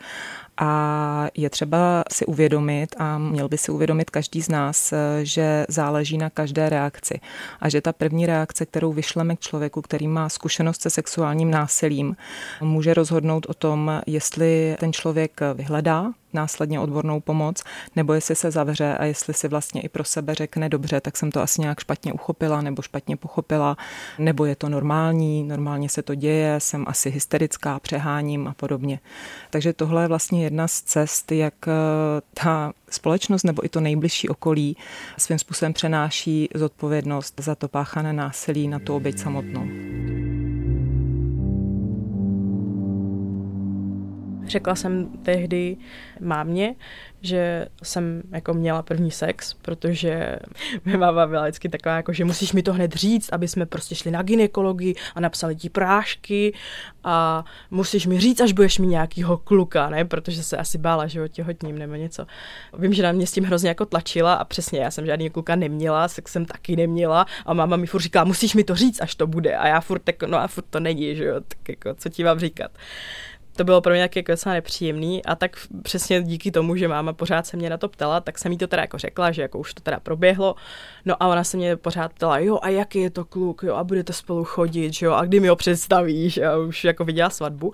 A 0.58 1.28
je 1.38 1.50
třeba 1.50 2.04
si 2.12 2.26
uvědomit, 2.26 2.96
a 3.00 3.18
měl 3.18 3.50
by 3.50 3.58
si 3.58 3.72
uvědomit 3.72 4.10
každý 4.10 4.42
z 4.42 4.50
nás, 4.50 4.94
že 5.24 5.66
záleží 5.70 6.18
na 6.18 6.30
každé 6.30 6.70
reakci. 6.70 7.20
A 7.60 7.70
že 7.70 7.82
ta 7.82 7.94
první 7.94 8.26
reakce, 8.26 8.66
kterou 8.66 8.94
vyšleme 8.94 9.36
k 9.36 9.40
člověku, 9.40 9.82
který 9.88 10.08
má 10.08 10.30
zkušenost 10.30 10.82
se 10.82 10.90
sexuálním 10.90 11.52
násilím, 11.52 12.16
může 12.62 12.94
rozhodnout 12.94 13.46
o 13.50 13.54
tom, 13.54 14.02
jestli 14.08 14.76
ten 14.80 14.94
člověk 14.94 15.40
vyhledá 15.54 16.12
následně 16.34 16.80
odbornou 16.80 17.20
pomoc, 17.20 17.64
nebo 17.96 18.14
jestli 18.14 18.36
se 18.36 18.52
zavře 18.52 18.98
a 18.98 19.06
jestli 19.06 19.34
si 19.34 19.48
vlastně 19.48 19.82
i 19.82 19.90
pro 19.90 20.04
sebe 20.04 20.36
řekne 20.36 20.70
dobře, 20.70 21.02
tak 21.02 21.18
jsem 21.18 21.32
to 21.32 21.42
asi 21.42 21.62
nějak 21.62 21.80
špatně 21.80 22.14
uchopila 22.14 22.62
nebo 22.62 22.82
špatně 22.82 23.18
pochopila, 23.18 23.78
nebo 24.20 24.46
je 24.46 24.56
to 24.56 24.70
normální, 24.70 25.44
normálně 25.44 25.90
se 25.90 26.02
to 26.02 26.16
děje, 26.16 26.60
jsem 26.60 26.86
asi 26.88 27.10
hysterická, 27.10 27.80
přeháním 27.80 28.48
a 28.48 28.54
podobně. 28.54 29.00
Takže 29.50 29.74
tohle 29.74 30.04
je 30.04 30.08
vlastně 30.08 30.44
jedna 30.44 30.68
z 30.68 30.82
cest, 30.82 31.32
jak 31.32 31.54
eh, 31.68 31.72
ta 32.34 32.74
společnost 32.90 33.44
nebo 33.44 33.66
i 33.66 33.70
to 33.70 33.80
nejbližší 33.80 34.30
okolí 34.30 34.78
svým 35.18 35.40
způsobem 35.40 35.74
přenáší 35.74 36.50
zodpovědnost 36.56 37.34
za 37.38 37.56
to 37.56 37.68
páchané 37.68 38.14
násilí 38.14 38.68
na 38.68 38.80
tu 38.80 38.96
oběť 38.96 39.20
samotnou. 39.20 39.87
Řekla 44.48 44.76
jsem 44.76 45.08
tehdy 45.24 45.78
mámě, 46.20 46.76
že 47.22 47.68
jsem 47.84 48.22
jako 48.32 48.54
měla 48.54 48.82
první 48.82 49.12
sex, 49.12 49.54
protože 49.54 50.36
moje 50.86 50.98
máma 50.98 51.28
byla 51.28 51.44
vždycky 51.44 51.70
taková, 51.70 51.96
jako, 51.96 52.14
že 52.14 52.26
musíš 52.26 52.54
mi 52.54 52.64
to 52.64 52.74
hned 52.74 52.94
říct, 52.94 53.30
aby 53.34 53.48
jsme 53.48 53.66
prostě 53.66 53.96
šli 53.96 54.12
na 54.12 54.22
ginekologii 54.22 54.96
a 55.16 55.20
napsali 55.20 55.56
ti 55.56 55.70
prášky 55.70 56.54
a 57.04 57.46
musíš 57.72 58.08
mi 58.08 58.20
říct, 58.20 58.42
až 58.42 58.52
budeš 58.52 58.80
mít 58.80 58.88
nějakýho 58.88 59.38
kluka, 59.38 59.90
ne, 59.90 60.06
protože 60.06 60.44
se 60.44 60.58
asi 60.58 60.78
bála, 60.78 61.08
že 61.08 61.20
ho 61.20 61.28
těhotním 61.28 61.78
nebo 61.78 61.96
něco. 61.96 62.26
Vím, 62.78 62.94
že 62.94 63.04
na 63.04 63.12
mě 63.12 63.28
s 63.28 63.32
tím 63.32 63.44
hrozně 63.44 63.70
jako 63.70 63.86
tlačila 63.86 64.34
a 64.34 64.44
přesně, 64.44 64.80
já 64.80 64.92
jsem 64.92 65.06
žádný 65.06 65.30
kluka 65.30 65.56
neměla, 65.56 66.08
sex 66.08 66.32
jsem 66.32 66.46
taky 66.46 66.76
neměla 66.76 67.26
a 67.46 67.54
máma 67.54 67.78
mi 67.78 67.88
furt 67.88 68.02
říkala, 68.02 68.26
musíš 68.26 68.56
mi 68.56 68.64
to 68.64 68.76
říct, 68.76 69.02
až 69.02 69.16
to 69.16 69.28
bude. 69.28 69.58
A 69.58 69.68
já 69.68 69.82
furt, 69.82 70.00
tak, 70.04 70.24
no 70.24 70.38
a 70.38 70.48
furt 70.48 70.66
to 70.70 70.80
není, 70.80 71.16
že 71.16 71.26
jo, 71.26 71.36
tak 71.48 71.70
jako, 71.70 71.94
co 71.94 72.10
ti 72.10 72.24
mám 72.24 72.40
říkat 72.40 72.72
to 73.58 73.64
bylo 73.64 73.82
pro 73.82 73.94
mě 73.94 74.02
taky 74.02 74.20
jako 74.20 74.32
docela 74.32 74.54
nepříjemný 74.54 75.26
a 75.26 75.36
tak 75.36 75.52
přesně 75.84 76.22
díky 76.22 76.52
tomu, 76.52 76.76
že 76.76 76.88
máma 76.88 77.14
pořád 77.14 77.48
se 77.48 77.58
mě 77.58 77.70
na 77.70 77.78
to 77.78 77.90
ptala, 77.90 78.20
tak 78.20 78.38
jsem 78.38 78.52
jí 78.52 78.58
to 78.58 78.68
teda 78.68 78.82
jako 78.82 78.98
řekla, 78.98 79.32
že 79.32 79.42
jako 79.42 79.60
už 79.60 79.74
to 79.74 79.82
teda 79.82 80.00
proběhlo. 80.00 80.56
No 81.06 81.24
a 81.24 81.28
ona 81.28 81.44
se 81.44 81.58
mě 81.58 81.76
pořád 81.76 82.14
ptala, 82.14 82.40
jo 82.40 82.60
a 82.62 82.70
jaký 82.70 83.00
je 83.00 83.10
to 83.10 83.26
kluk, 83.26 83.64
jo 83.64 83.76
a 83.76 83.84
budete 83.84 84.14
spolu 84.14 84.44
chodit, 84.44 85.02
jo 85.02 85.14
a 85.14 85.26
kdy 85.26 85.40
mi 85.40 85.48
ho 85.48 85.56
představíš 85.56 86.38
a 86.38 86.58
už 86.58 86.84
jako 86.84 87.06
viděla 87.06 87.30
svatbu. 87.30 87.74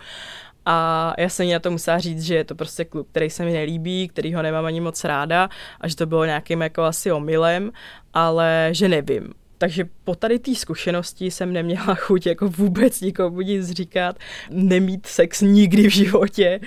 A 0.66 1.14
já 1.18 1.30
jsem 1.30 1.46
jí 1.46 1.54
na 1.54 1.60
to 1.60 1.72
musela 1.72 2.00
říct, 2.00 2.24
že 2.24 2.36
je 2.36 2.44
to 2.44 2.56
prostě 2.56 2.86
kluk, 2.86 3.08
který 3.10 3.30
se 3.30 3.46
mi 3.46 3.54
nelíbí, 3.54 4.08
který 4.08 4.34
ho 4.34 4.42
nemám 4.42 4.66
ani 4.66 4.82
moc 4.82 5.04
ráda 5.04 5.50
a 5.82 5.88
že 5.88 5.96
to 5.96 6.06
bylo 6.06 6.26
nějakým 6.26 6.62
jako 6.62 6.84
asi 6.84 7.12
omylem, 7.12 7.72
ale 8.14 8.70
že 8.72 8.88
nevím. 8.88 9.43
Takže 9.64 9.86
po 10.04 10.16
tady 10.16 10.40
té 10.40 10.56
zkušenosti 10.56 11.32
jsem 11.32 11.54
neměla 11.54 11.96
chuť 11.96 12.26
jako 12.26 12.50
vůbec 12.50 13.02
nikomu 13.02 13.42
nic 13.42 13.72
říkat, 13.72 14.20
nemít 14.50 15.06
sex 15.06 15.42
nikdy 15.42 15.88
v 15.88 15.94
životě 15.94 16.60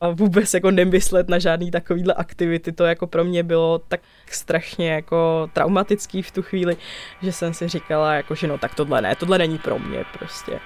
a 0.00 0.10
vůbec 0.10 0.54
jako 0.54 0.70
nemyslet 0.70 1.28
na 1.28 1.38
žádný 1.38 1.70
takovýhle 1.70 2.14
aktivity. 2.14 2.72
To 2.72 2.84
jako 2.84 3.06
pro 3.06 3.24
mě 3.24 3.42
bylo 3.42 3.78
tak 3.78 4.00
strašně 4.30 4.90
jako 4.90 5.50
traumatický 5.52 6.22
v 6.22 6.30
tu 6.30 6.42
chvíli, 6.42 6.76
že 7.22 7.32
jsem 7.32 7.54
si 7.54 7.68
říkala 7.68 8.14
jako, 8.14 8.34
že 8.34 8.46
no 8.46 8.58
tak 8.58 8.74
tohle 8.74 9.00
ne, 9.00 9.16
tohle 9.16 9.38
není 9.38 9.58
pro 9.58 9.78
mě 9.78 10.04
prostě. 10.18 10.60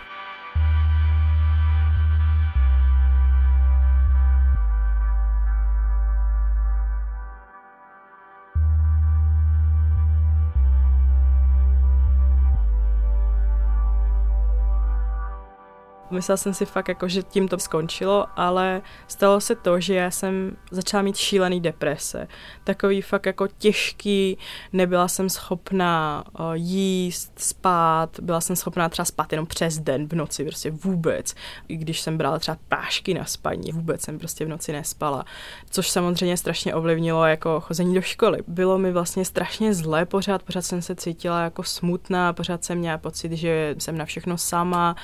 Myslela 16.16 16.36
jsem 16.36 16.54
si 16.54 16.66
fakt, 16.66 16.88
jako, 16.88 17.08
že 17.08 17.22
tím 17.22 17.48
to 17.48 17.58
skončilo, 17.58 18.26
ale 18.36 18.82
stalo 19.08 19.40
se 19.40 19.54
to, 19.54 19.80
že 19.80 19.94
já 19.94 20.10
jsem 20.10 20.56
začala 20.70 21.02
mít 21.02 21.16
šílený 21.16 21.60
deprese. 21.60 22.28
Takový 22.64 23.02
fakt 23.02 23.26
jako 23.26 23.48
těžký, 23.58 24.38
nebyla 24.72 25.08
jsem 25.08 25.30
schopná 25.30 26.24
uh, 26.38 26.52
jíst, 26.54 27.32
spát, 27.36 28.20
byla 28.20 28.40
jsem 28.40 28.56
schopná 28.56 28.88
třeba 28.88 29.04
spát 29.04 29.32
jenom 29.32 29.46
přes 29.46 29.78
den 29.78 30.08
v 30.08 30.12
noci, 30.12 30.44
prostě 30.44 30.70
vůbec. 30.70 31.34
I 31.68 31.76
když 31.76 32.00
jsem 32.00 32.18
brala 32.18 32.38
třeba 32.38 32.58
prášky 32.68 33.14
na 33.14 33.24
spaní, 33.24 33.72
vůbec 33.72 34.02
jsem 34.02 34.18
prostě 34.18 34.44
v 34.44 34.48
noci 34.48 34.72
nespala. 34.72 35.24
Což 35.70 35.90
samozřejmě 35.90 36.36
strašně 36.36 36.74
ovlivnilo 36.74 37.24
jako 37.26 37.60
chození 37.60 37.94
do 37.94 38.02
školy. 38.02 38.38
Bylo 38.46 38.78
mi 38.78 38.92
vlastně 38.92 39.24
strašně 39.24 39.74
zlé 39.74 40.04
pořád, 40.04 40.42
pořád 40.42 40.62
jsem 40.62 40.82
se 40.82 40.94
cítila 40.94 41.42
jako 41.42 41.62
smutná, 41.62 42.32
pořád 42.32 42.64
jsem 42.64 42.78
měla 42.78 42.98
pocit, 42.98 43.32
že 43.32 43.74
jsem 43.78 43.98
na 43.98 44.04
všechno 44.04 44.38
sama. 44.38 44.96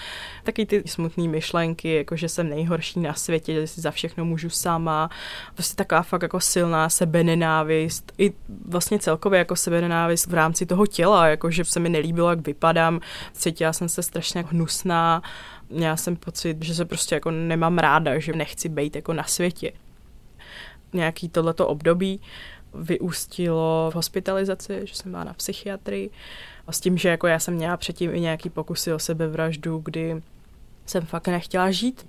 Taky 0.42 0.66
ty 0.66 0.82
myšlenky, 1.28 1.94
jako 1.94 2.16
že 2.16 2.28
jsem 2.28 2.48
nejhorší 2.48 3.00
na 3.00 3.14
světě, 3.14 3.54
že 3.54 3.66
si 3.66 3.80
za 3.80 3.90
všechno 3.90 4.24
můžu 4.24 4.50
sama. 4.50 5.10
Prostě 5.54 5.76
taková 5.76 6.02
fakt 6.02 6.22
jako 6.22 6.40
silná 6.40 6.88
sebenenávist. 6.88 8.12
I 8.18 8.32
vlastně 8.66 8.98
celkově 8.98 9.38
jako 9.38 9.56
sebenenávist 9.56 10.26
v 10.26 10.34
rámci 10.34 10.66
toho 10.66 10.86
těla, 10.86 11.26
jako 11.26 11.50
že 11.50 11.64
se 11.64 11.80
mi 11.80 11.88
nelíbilo, 11.88 12.30
jak 12.30 12.46
vypadám. 12.46 13.00
Cítila 13.32 13.72
jsem 13.72 13.88
se 13.88 14.02
strašně 14.02 14.44
hnusná. 14.48 15.22
Měla 15.70 15.96
jsem 15.96 16.16
pocit, 16.16 16.62
že 16.62 16.74
se 16.74 16.84
prostě 16.84 17.14
jako 17.14 17.30
nemám 17.30 17.78
ráda, 17.78 18.18
že 18.18 18.32
nechci 18.32 18.68
být 18.68 18.96
jako 18.96 19.12
na 19.12 19.24
světě. 19.24 19.72
Nějaký 20.92 21.28
tohleto 21.28 21.66
období 21.66 22.20
vyústilo 22.74 23.90
v 23.92 23.94
hospitalizaci, 23.94 24.80
že 24.84 24.94
jsem 24.94 25.10
byla 25.10 25.24
na 25.24 25.34
psychiatrii. 25.34 26.10
A 26.66 26.72
s 26.72 26.80
tím, 26.80 26.98
že 26.98 27.08
jako 27.08 27.26
já 27.26 27.38
jsem 27.38 27.54
měla 27.54 27.76
předtím 27.76 28.14
i 28.14 28.20
nějaký 28.20 28.50
pokusy 28.50 28.92
o 28.92 28.98
sebevraždu, 28.98 29.82
kdy 29.84 30.22
jsem 30.86 31.06
fakt 31.06 31.28
nechtěla 31.28 31.70
žít. 31.70 32.06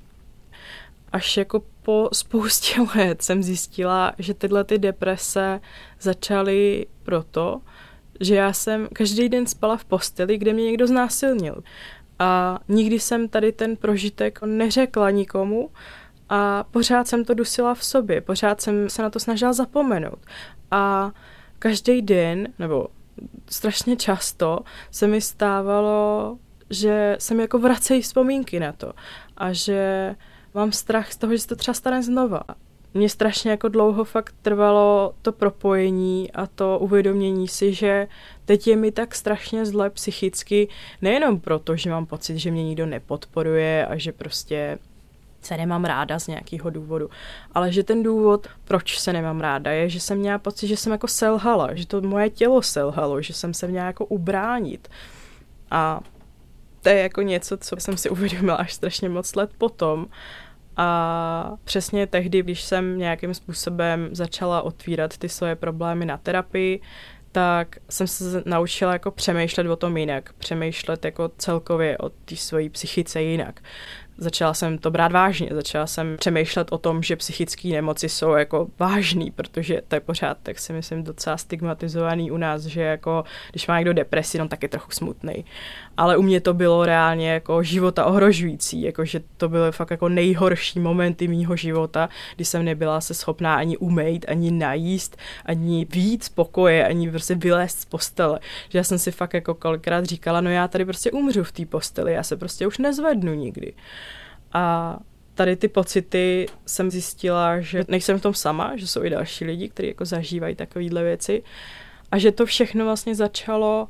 Až 1.11 1.37
jako 1.37 1.63
po 1.83 2.09
spoustě 2.13 2.81
let 2.95 3.21
jsem 3.21 3.43
zjistila, 3.43 4.13
že 4.19 4.33
tyhle 4.33 4.63
ty 4.63 4.77
deprese 4.77 5.61
začaly 6.01 6.87
proto, 7.03 7.61
že 8.19 8.35
já 8.35 8.53
jsem 8.53 8.87
každý 8.93 9.29
den 9.29 9.47
spala 9.47 9.77
v 9.77 9.85
posteli, 9.85 10.37
kde 10.37 10.53
mě 10.53 10.63
někdo 10.63 10.87
znásilnil. 10.87 11.63
A 12.19 12.59
nikdy 12.67 12.99
jsem 12.99 13.29
tady 13.29 13.51
ten 13.51 13.75
prožitek 13.75 14.39
neřekla 14.41 15.09
nikomu 15.09 15.69
a 16.29 16.63
pořád 16.71 17.07
jsem 17.07 17.25
to 17.25 17.33
dusila 17.33 17.75
v 17.75 17.83
sobě, 17.83 18.21
pořád 18.21 18.61
jsem 18.61 18.89
se 18.89 19.01
na 19.01 19.09
to 19.09 19.19
snažila 19.19 19.53
zapomenout. 19.53 20.19
A 20.71 21.11
každý 21.59 22.01
den, 22.01 22.47
nebo 22.59 22.87
strašně 23.49 23.95
často, 23.95 24.59
se 24.91 25.07
mi 25.07 25.21
stávalo, 25.21 26.37
že 26.69 27.15
se 27.19 27.33
mi 27.33 27.41
jako 27.41 27.59
vracejí 27.59 28.01
vzpomínky 28.01 28.59
na 28.59 28.71
to 28.71 28.93
a 29.37 29.53
že 29.53 30.15
mám 30.53 30.71
strach 30.71 31.11
z 31.11 31.17
toho, 31.17 31.33
že 31.33 31.39
se 31.39 31.47
to 31.47 31.55
třeba 31.55 31.73
stane 31.73 32.03
znova. 32.03 32.41
Mně 32.93 33.09
strašně 33.09 33.51
jako 33.51 33.67
dlouho 33.67 34.03
fakt 34.03 34.35
trvalo 34.41 35.13
to 35.21 35.31
propojení 35.31 36.31
a 36.31 36.47
to 36.47 36.79
uvědomění 36.79 37.47
si, 37.47 37.73
že 37.73 38.07
teď 38.45 38.67
je 38.67 38.75
mi 38.75 38.91
tak 38.91 39.15
strašně 39.15 39.65
zle 39.65 39.89
psychicky, 39.89 40.67
nejenom 41.01 41.39
proto, 41.39 41.75
že 41.75 41.89
mám 41.89 42.05
pocit, 42.05 42.37
že 42.37 42.51
mě 42.51 42.63
nikdo 42.63 42.85
nepodporuje 42.85 43.85
a 43.85 43.97
že 43.97 44.11
prostě 44.11 44.77
se 45.41 45.57
nemám 45.57 45.85
ráda 45.85 46.19
z 46.19 46.27
nějakého 46.27 46.69
důvodu, 46.69 47.09
ale 47.53 47.71
že 47.71 47.83
ten 47.83 48.03
důvod, 48.03 48.47
proč 48.63 48.99
se 48.99 49.13
nemám 49.13 49.41
ráda, 49.41 49.71
je, 49.71 49.89
že 49.89 49.99
jsem 49.99 50.17
měla 50.17 50.37
pocit, 50.37 50.67
že 50.67 50.77
jsem 50.77 50.91
jako 50.91 51.07
selhala, 51.07 51.73
že 51.73 51.87
to 51.87 52.01
moje 52.01 52.29
tělo 52.29 52.61
selhalo, 52.61 53.21
že 53.21 53.33
jsem 53.33 53.53
se 53.53 53.67
měla 53.67 53.85
jako 53.85 54.05
ubránit. 54.05 54.87
A 55.71 56.01
to 56.83 56.89
je 56.89 56.99
jako 56.99 57.21
něco, 57.21 57.57
co 57.57 57.75
jsem 57.79 57.97
si 57.97 58.09
uvědomila 58.09 58.55
až 58.55 58.73
strašně 58.73 59.09
moc 59.09 59.35
let 59.35 59.51
potom. 59.57 60.07
A 60.77 61.53
přesně 61.63 62.07
tehdy, 62.07 62.43
když 62.43 62.61
jsem 62.61 62.97
nějakým 62.97 63.33
způsobem 63.33 64.09
začala 64.11 64.61
otvírat 64.61 65.17
ty 65.17 65.29
svoje 65.29 65.55
problémy 65.55 66.05
na 66.05 66.17
terapii, 66.17 66.81
tak 67.31 67.77
jsem 67.89 68.07
se 68.07 68.43
naučila 68.45 68.93
jako 68.93 69.11
přemýšlet 69.11 69.67
o 69.67 69.75
tom 69.75 69.97
jinak, 69.97 70.33
přemýšlet 70.33 71.05
jako 71.05 71.31
celkově 71.37 71.97
o 71.97 72.09
té 72.09 72.35
svojí 72.35 72.69
psychice 72.69 73.21
jinak 73.21 73.61
začala 74.17 74.53
jsem 74.53 74.77
to 74.77 74.91
brát 74.91 75.11
vážně, 75.11 75.49
začala 75.51 75.87
jsem 75.87 76.17
přemýšlet 76.17 76.67
o 76.71 76.77
tom, 76.77 77.03
že 77.03 77.15
psychické 77.15 77.67
nemoci 77.67 78.09
jsou 78.09 78.31
jako 78.31 78.67
vážný, 78.79 79.31
protože 79.31 79.81
to 79.87 79.95
je 79.95 79.99
pořád, 79.99 80.37
tak 80.43 80.59
si 80.59 80.73
myslím, 80.73 81.03
docela 81.03 81.37
stigmatizovaný 81.37 82.31
u 82.31 82.37
nás, 82.37 82.61
že 82.63 82.81
jako, 82.81 83.23
když 83.51 83.67
má 83.67 83.77
někdo 83.77 83.93
depresi, 83.93 84.37
no 84.37 84.47
tak 84.47 84.63
je 84.63 84.69
trochu 84.69 84.91
smutný. 84.91 85.45
Ale 85.97 86.17
u 86.17 86.21
mě 86.21 86.41
to 86.41 86.53
bylo 86.53 86.85
reálně 86.85 87.31
jako 87.31 87.63
života 87.63 88.05
ohrožující, 88.05 88.81
jako 88.81 89.05
že 89.05 89.21
to 89.37 89.49
byly 89.49 89.71
fakt 89.71 89.91
jako 89.91 90.09
nejhorší 90.09 90.79
momenty 90.79 91.27
mýho 91.27 91.55
života, 91.55 92.09
kdy 92.35 92.45
jsem 92.45 92.65
nebyla 92.65 93.01
se 93.01 93.13
schopná 93.13 93.55
ani 93.55 93.77
umejt, 93.77 94.25
ani 94.27 94.51
najíst, 94.51 95.17
ani 95.45 95.87
víc 95.89 96.29
pokoje, 96.29 96.87
ani 96.87 97.09
prostě 97.11 97.35
vylézt 97.35 97.79
z 97.79 97.85
postele. 97.85 98.39
Že 98.69 98.77
já 98.77 98.83
jsem 98.83 98.99
si 98.99 99.11
fakt 99.11 99.33
jako 99.33 99.53
kolikrát 99.53 100.05
říkala, 100.05 100.41
no 100.41 100.49
já 100.49 100.67
tady 100.67 100.85
prostě 100.85 101.11
umřu 101.11 101.43
v 101.43 101.51
té 101.51 101.65
posteli, 101.65 102.13
já 102.13 102.23
se 102.23 102.37
prostě 102.37 102.67
už 102.67 102.77
nezvednu 102.77 103.33
nikdy. 103.33 103.73
A 104.53 104.97
tady 105.35 105.55
ty 105.55 105.67
pocity 105.67 106.45
jsem 106.65 106.91
zjistila, 106.91 107.59
že 107.59 107.83
nejsem 107.87 108.19
v 108.19 108.21
tom 108.21 108.33
sama, 108.33 108.71
že 108.75 108.87
jsou 108.87 109.03
i 109.03 109.09
další 109.09 109.45
lidi, 109.45 109.69
kteří 109.69 109.87
jako 109.87 110.05
zažívají 110.05 110.55
takovéhle 110.55 111.03
věci 111.03 111.43
a 112.11 112.17
že 112.17 112.31
to 112.31 112.45
všechno 112.45 112.85
vlastně 112.85 113.15
začalo 113.15 113.87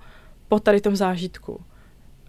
po 0.47 0.59
tady 0.59 0.81
tom 0.81 0.95
zážitku. 0.95 1.61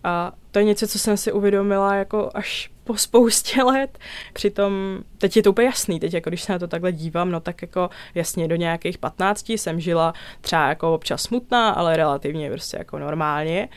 A 0.05 0.33
to 0.51 0.59
je 0.59 0.65
něco, 0.65 0.87
co 0.87 0.99
jsem 0.99 1.17
si 1.17 1.33
uvědomila 1.33 1.95
jako 1.95 2.31
až 2.35 2.71
po 2.85 2.97
spoustě 2.97 3.63
let. 3.65 3.99
Přitom 4.33 4.73
teď 5.19 5.37
je 5.37 5.43
to 5.43 5.51
úplně 5.51 5.67
jasný, 5.67 6.01
teď 6.01 6.15
jako 6.15 6.31
když 6.31 6.43
se 6.43 6.53
na 6.53 6.59
to 6.59 6.69
takhle 6.69 6.93
dívám, 6.93 7.31
no 7.31 7.41
tak 7.41 7.63
jako 7.63 7.91
jasně 8.15 8.49
do 8.49 8.57
nějakých 8.57 8.99
15 8.99 9.51
jsem 9.51 9.81
žila 9.81 10.15
třeba 10.41 10.69
jako 10.69 10.95
občas 10.95 11.23
smutná, 11.23 11.71
ale 11.71 11.97
relativně 11.97 12.51
prostě 12.51 12.77
jako 12.77 12.99
normálně 12.99 13.69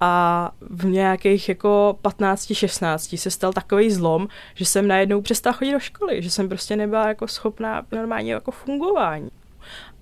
a 0.00 0.50
v 0.60 0.84
nějakých 0.84 1.48
jako 1.48 1.98
15-16 2.02 3.16
se 3.16 3.30
stal 3.30 3.52
takový 3.52 3.90
zlom, 3.90 4.28
že 4.54 4.64
jsem 4.64 4.88
najednou 4.88 5.20
přestala 5.20 5.56
chodit 5.56 5.72
do 5.72 5.80
školy, 5.80 6.22
že 6.22 6.30
jsem 6.30 6.48
prostě 6.48 6.76
nebyla 6.76 7.08
jako 7.08 7.28
schopná 7.28 7.82
normálně 7.92 8.32
jako 8.32 8.50
fungování. 8.50 9.30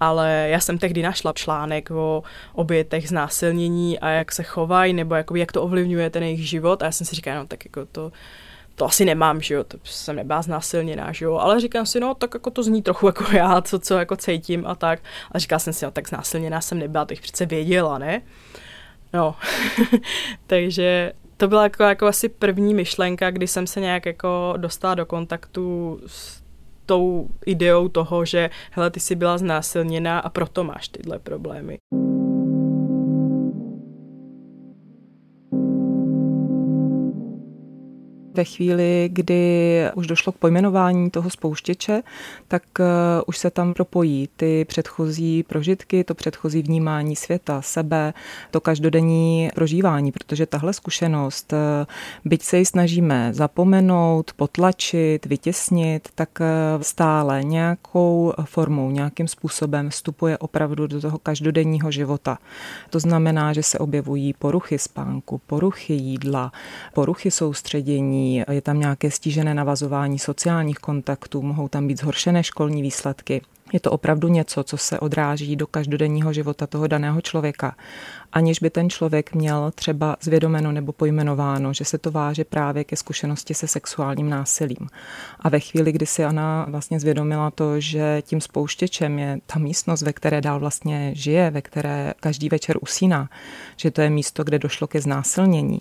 Ale 0.00 0.46
já 0.50 0.60
jsem 0.60 0.78
tehdy 0.78 1.02
našla 1.02 1.32
článek 1.32 1.90
o 1.90 2.22
obětech 2.52 3.08
znásilnění 3.08 3.98
a 3.98 4.08
jak 4.08 4.32
se 4.32 4.42
chovají, 4.42 4.92
nebo 4.92 5.14
jako 5.14 5.36
jak 5.36 5.52
to 5.52 5.62
ovlivňuje 5.62 6.10
ten 6.10 6.22
jejich 6.22 6.48
život 6.48 6.82
a 6.82 6.84
já 6.84 6.92
jsem 6.92 7.06
si 7.06 7.16
říkala, 7.16 7.38
no 7.38 7.46
tak 7.46 7.64
jako 7.64 7.86
to, 7.92 8.12
to 8.74 8.84
asi 8.84 9.04
nemám, 9.04 9.40
že 9.40 9.54
jo, 9.54 9.64
to 9.64 9.78
jsem 9.84 10.16
nebyla 10.16 10.42
znásilněná, 10.42 11.12
že 11.12 11.24
jo, 11.24 11.34
ale 11.34 11.60
říkám 11.60 11.86
si, 11.86 12.00
no 12.00 12.14
tak 12.14 12.34
jako 12.34 12.50
to 12.50 12.62
zní 12.62 12.82
trochu 12.82 13.06
jako 13.06 13.24
já, 13.32 13.60
co, 13.60 13.78
co 13.78 13.98
jako 13.98 14.16
cítím 14.16 14.66
a 14.66 14.74
tak. 14.74 15.00
A 15.32 15.38
říkala 15.38 15.58
jsem 15.58 15.72
si, 15.72 15.84
no 15.84 15.90
tak 15.90 16.08
znásilněná 16.08 16.60
jsem 16.60 16.78
nebyla, 16.78 17.04
to 17.04 17.14
přece 17.14 17.46
věděla, 17.46 17.98
ne? 17.98 18.22
No, 19.14 19.34
takže 20.46 21.12
to 21.36 21.48
byla 21.48 21.62
jako, 21.62 21.82
jako 21.82 22.06
asi 22.06 22.28
první 22.28 22.74
myšlenka, 22.74 23.30
kdy 23.30 23.46
jsem 23.46 23.66
se 23.66 23.80
nějak 23.80 24.06
jako 24.06 24.54
dostala 24.56 24.94
do 24.94 25.06
kontaktu 25.06 26.00
s 26.06 26.42
tou 26.86 27.28
ideou 27.46 27.88
toho, 27.88 28.24
že 28.24 28.50
hele, 28.70 28.90
ty 28.90 29.00
jsi 29.00 29.14
byla 29.14 29.38
znásilněná 29.38 30.18
a 30.18 30.28
proto 30.28 30.64
máš 30.64 30.88
tyhle 30.88 31.18
problémy. 31.18 31.78
Ve 38.34 38.44
chvíli, 38.44 39.08
kdy 39.12 39.82
už 39.94 40.06
došlo 40.06 40.32
k 40.32 40.36
pojmenování 40.36 41.10
toho 41.10 41.30
spouštěče, 41.30 42.02
tak 42.48 42.62
uh, 42.78 42.86
už 43.26 43.38
se 43.38 43.50
tam 43.50 43.74
propojí 43.74 44.28
ty 44.36 44.64
předchozí 44.64 45.42
prožitky, 45.42 46.04
to 46.04 46.14
předchozí 46.14 46.62
vnímání 46.62 47.16
světa, 47.16 47.62
sebe, 47.62 48.14
to 48.50 48.60
každodenní 48.60 49.50
prožívání, 49.54 50.12
protože 50.12 50.46
tahle 50.46 50.72
zkušenost, 50.72 51.52
uh, 51.52 51.58
byť 52.24 52.42
se 52.42 52.58
ji 52.58 52.66
snažíme 52.66 53.30
zapomenout, 53.34 54.32
potlačit, 54.36 55.26
vytěsnit, 55.26 56.08
tak 56.14 56.28
uh, 56.40 56.82
stále 56.82 57.44
nějakou 57.44 58.32
formou, 58.44 58.90
nějakým 58.90 59.28
způsobem 59.28 59.90
vstupuje 59.90 60.38
opravdu 60.38 60.86
do 60.86 61.00
toho 61.00 61.18
každodenního 61.18 61.90
života. 61.90 62.38
To 62.90 63.00
znamená, 63.00 63.52
že 63.52 63.62
se 63.62 63.78
objevují 63.78 64.32
poruchy 64.32 64.78
spánku, 64.78 65.40
poruchy 65.46 65.94
jídla, 65.94 66.52
poruchy 66.94 67.30
soustředění, 67.30 68.23
je 68.32 68.62
tam 68.62 68.80
nějaké 68.80 69.10
stížené 69.10 69.54
navazování 69.54 70.18
sociálních 70.18 70.78
kontaktů, 70.78 71.42
mohou 71.42 71.68
tam 71.68 71.86
být 71.86 72.00
zhoršené 72.00 72.42
školní 72.42 72.82
výsledky. 72.82 73.42
Je 73.72 73.80
to 73.80 73.90
opravdu 73.90 74.28
něco, 74.28 74.64
co 74.64 74.76
se 74.76 75.00
odráží 75.00 75.56
do 75.56 75.66
každodenního 75.66 76.32
života 76.32 76.66
toho 76.66 76.86
daného 76.86 77.20
člověka 77.20 77.76
aniž 78.34 78.58
by 78.58 78.70
ten 78.70 78.90
člověk 78.90 79.34
měl 79.34 79.70
třeba 79.74 80.16
zvědomeno 80.20 80.72
nebo 80.72 80.92
pojmenováno, 80.92 81.72
že 81.72 81.84
se 81.84 81.98
to 81.98 82.10
váže 82.10 82.44
právě 82.44 82.84
ke 82.84 82.96
zkušenosti 82.96 83.54
se 83.54 83.66
sexuálním 83.66 84.30
násilím. 84.30 84.88
A 85.40 85.48
ve 85.48 85.60
chvíli, 85.60 85.92
kdy 85.92 86.06
si 86.06 86.24
Anna 86.24 86.66
vlastně 86.68 87.00
zvědomila 87.00 87.50
to, 87.50 87.80
že 87.80 88.22
tím 88.26 88.40
spouštěčem 88.40 89.18
je 89.18 89.38
ta 89.46 89.58
místnost, 89.58 90.02
ve 90.02 90.12
které 90.12 90.40
dál 90.40 90.60
vlastně 90.60 91.10
žije, 91.14 91.50
ve 91.50 91.62
které 91.62 92.14
každý 92.20 92.48
večer 92.48 92.76
usíná, 92.80 93.28
že 93.76 93.90
to 93.90 94.00
je 94.00 94.10
místo, 94.10 94.44
kde 94.44 94.58
došlo 94.58 94.86
ke 94.86 95.00
znásilnění, 95.00 95.80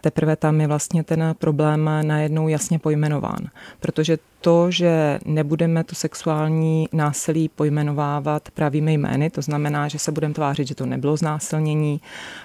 teprve 0.00 0.36
tam 0.36 0.60
je 0.60 0.66
vlastně 0.66 1.04
ten 1.04 1.34
problém 1.38 1.90
najednou 2.02 2.48
jasně 2.48 2.78
pojmenován. 2.78 3.46
Protože 3.80 4.18
to, 4.40 4.70
že 4.70 5.18
nebudeme 5.24 5.84
to 5.84 5.94
sexuální 5.94 6.88
násilí 6.92 7.48
pojmenovávat 7.48 8.50
pravými 8.50 8.92
jmény, 8.92 9.30
to 9.30 9.42
znamená, 9.42 9.88
že 9.88 9.98
se 9.98 10.12
budeme 10.12 10.34
tvářit, 10.34 10.68
že 10.68 10.74
to 10.74 10.86
nebylo 10.86 11.16
znásilnění, 11.16 11.89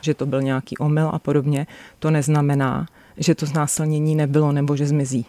že 0.01 0.13
to 0.13 0.25
byl 0.25 0.41
nějaký 0.41 0.77
omyl 0.77 1.09
a 1.13 1.19
podobně, 1.19 1.67
to 1.99 2.11
neznamená, 2.11 2.85
že 3.17 3.35
to 3.35 3.45
znásilnění 3.45 4.15
nebylo 4.15 4.51
nebo 4.51 4.75
že 4.75 4.85
zmizí. 4.85 5.25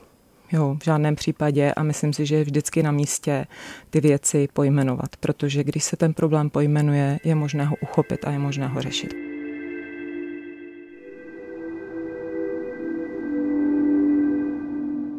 Jo, 0.52 0.76
v 0.80 0.84
žádném 0.84 1.16
případě 1.16 1.72
a 1.72 1.82
myslím 1.82 2.12
si, 2.12 2.26
že 2.26 2.36
je 2.36 2.44
vždycky 2.44 2.82
na 2.82 2.92
místě 2.92 3.46
ty 3.90 4.00
věci 4.00 4.48
pojmenovat, 4.52 5.16
protože 5.20 5.64
když 5.64 5.84
se 5.84 5.96
ten 5.96 6.14
problém 6.14 6.50
pojmenuje, 6.50 7.18
je 7.24 7.34
možné 7.34 7.64
ho 7.64 7.76
uchopit 7.82 8.24
a 8.24 8.30
je 8.30 8.38
možné 8.38 8.66
ho 8.66 8.82
řešit. 8.82 9.35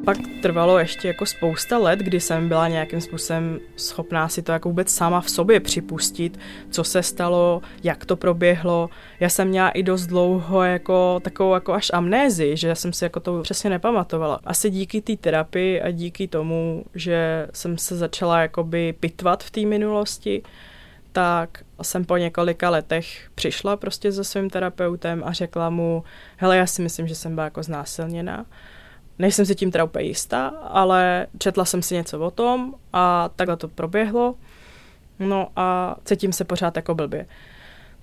Pak 0.08 0.17
trvalo 0.41 0.80
ještě 0.80 1.08
jako 1.08 1.26
spousta 1.26 1.78
let, 1.78 2.00
kdy 2.00 2.20
jsem 2.20 2.48
byla 2.48 2.67
nějakým 2.67 3.02
způsobem 3.02 3.60
schopná 3.76 4.30
si 4.30 4.41
to 4.41 4.52
jako 4.52 4.70
vůbec 4.70 4.89
sama 4.89 5.22
v 5.22 5.30
sobě 5.30 5.60
připustit, 5.60 6.39
co 6.70 6.84
se 6.84 7.04
stalo, 7.04 7.62
jak 7.84 8.06
to 8.06 8.15
proběhlo. 8.15 8.89
Já 9.20 9.30
jsem 9.30 9.48
měla 9.48 9.70
i 9.70 9.84
dost 9.84 10.06
dlouho 10.06 10.63
jako 10.63 11.20
takovou 11.24 11.54
jako 11.54 11.74
až 11.74 11.91
amnézi, 11.93 12.58
že 12.58 12.76
jsem 12.76 12.93
si 12.93 13.06
jako 13.06 13.20
to 13.20 13.41
přesně 13.41 13.70
nepamatovala. 13.70 14.39
Asi 14.43 14.70
díky 14.70 15.02
té 15.02 15.15
terapii 15.15 15.82
a 15.82 15.91
díky 15.91 16.28
tomu, 16.28 16.86
že 16.96 17.48
jsem 17.54 17.78
se 17.78 17.98
začala 17.98 18.41
jakoby 18.41 18.93
pitvat 19.00 19.43
v 19.43 19.52
té 19.52 19.62
minulosti, 19.62 20.43
tak 21.12 21.63
jsem 21.82 22.06
po 22.06 22.17
několika 22.17 22.70
letech 22.70 23.30
přišla 23.36 23.78
prostě 23.78 24.12
se 24.12 24.24
svým 24.24 24.50
terapeutem 24.50 25.24
a 25.26 25.34
řekla 25.34 25.70
mu, 25.70 26.04
hele, 26.38 26.58
já 26.58 26.65
si 26.65 26.82
myslím, 26.82 27.08
že 27.08 27.15
jsem 27.15 27.36
byla 27.36 27.46
jako 27.46 27.63
znásilněná. 27.63 28.46
Nejsem 29.19 29.45
si 29.45 29.56
tím 29.56 29.71
teda 29.71 29.84
úplně 29.84 30.06
jistá, 30.06 30.47
ale 30.47 31.27
četla 31.39 31.65
jsem 31.65 31.82
si 31.82 31.95
něco 31.95 32.19
o 32.19 32.32
tom 32.32 32.73
a 32.93 33.30
takhle 33.36 33.58
to 33.58 33.67
proběhlo. 33.67 34.36
No 35.19 35.47
a 35.56 35.95
cítím 36.06 36.34
se 36.34 36.43
pořád 36.43 36.75
jako 36.75 36.95
blbě. 36.95 37.25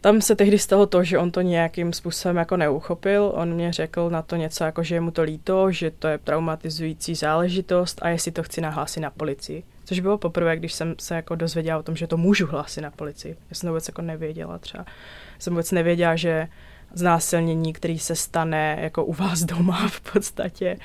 Tam 0.00 0.20
se 0.20 0.36
tehdy 0.36 0.58
stalo 0.58 0.86
to, 0.86 1.04
že 1.04 1.18
on 1.18 1.30
to 1.30 1.40
nějakým 1.40 1.92
způsobem 1.92 2.36
jako 2.36 2.56
neuchopil. 2.56 3.32
On 3.34 3.54
mě 3.54 3.72
řekl 3.72 4.10
na 4.10 4.22
to 4.22 4.36
něco 4.36 4.64
jako, 4.64 4.82
že 4.82 4.94
je 4.94 5.00
mu 5.00 5.10
to 5.10 5.22
líto, 5.22 5.72
že 5.72 5.90
to 5.90 6.08
je 6.08 6.18
traumatizující 6.18 7.14
záležitost 7.14 7.98
a 8.02 8.08
jestli 8.08 8.32
to 8.32 8.42
chci 8.42 8.60
nahlásit 8.60 9.00
na 9.00 9.10
policii. 9.10 9.62
Což 9.84 10.00
bylo 10.00 10.18
poprvé, 10.18 10.56
když 10.56 10.72
jsem 10.72 10.94
se 10.98 11.14
jako 11.14 11.34
dozvěděla 11.34 11.78
o 11.78 11.82
tom, 11.82 11.96
že 11.96 12.06
to 12.06 12.16
můžu 12.16 12.46
hlásit 12.46 12.80
na 12.80 12.90
policii. 12.90 13.36
Já 13.50 13.54
jsem 13.54 13.66
to 13.66 13.70
vůbec 13.72 13.88
jako 13.88 14.02
nevěděla 14.02 14.58
třeba. 14.58 14.84
Jsem 15.38 15.52
vůbec 15.52 15.72
nevěděla, 15.72 16.16
že 16.16 16.48
znásilnění, 16.94 17.72
který 17.72 17.98
se 17.98 18.16
stane 18.16 18.78
jako 18.80 19.04
u 19.04 19.12
vás 19.12 19.40
doma 19.40 19.88
v 19.88 20.00
podstatě, 20.12 20.76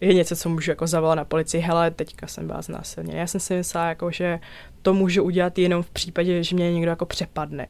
je 0.00 0.14
něco, 0.14 0.36
co 0.36 0.48
můžu 0.48 0.70
jako 0.70 0.86
zavolat 0.86 1.16
na 1.16 1.24
policii, 1.24 1.60
hele, 1.60 1.90
teďka 1.90 2.26
jsem 2.26 2.46
byla 2.46 2.62
znásilněna. 2.62 3.18
Já 3.18 3.26
jsem 3.26 3.40
si 3.40 3.54
myslela, 3.54 3.88
jako, 3.88 4.10
že 4.10 4.40
to 4.82 4.94
můžu 4.94 5.22
udělat 5.22 5.58
jenom 5.58 5.82
v 5.82 5.90
případě, 5.90 6.44
že 6.44 6.56
mě 6.56 6.72
někdo 6.72 6.90
jako 6.90 7.06
přepadne. 7.06 7.66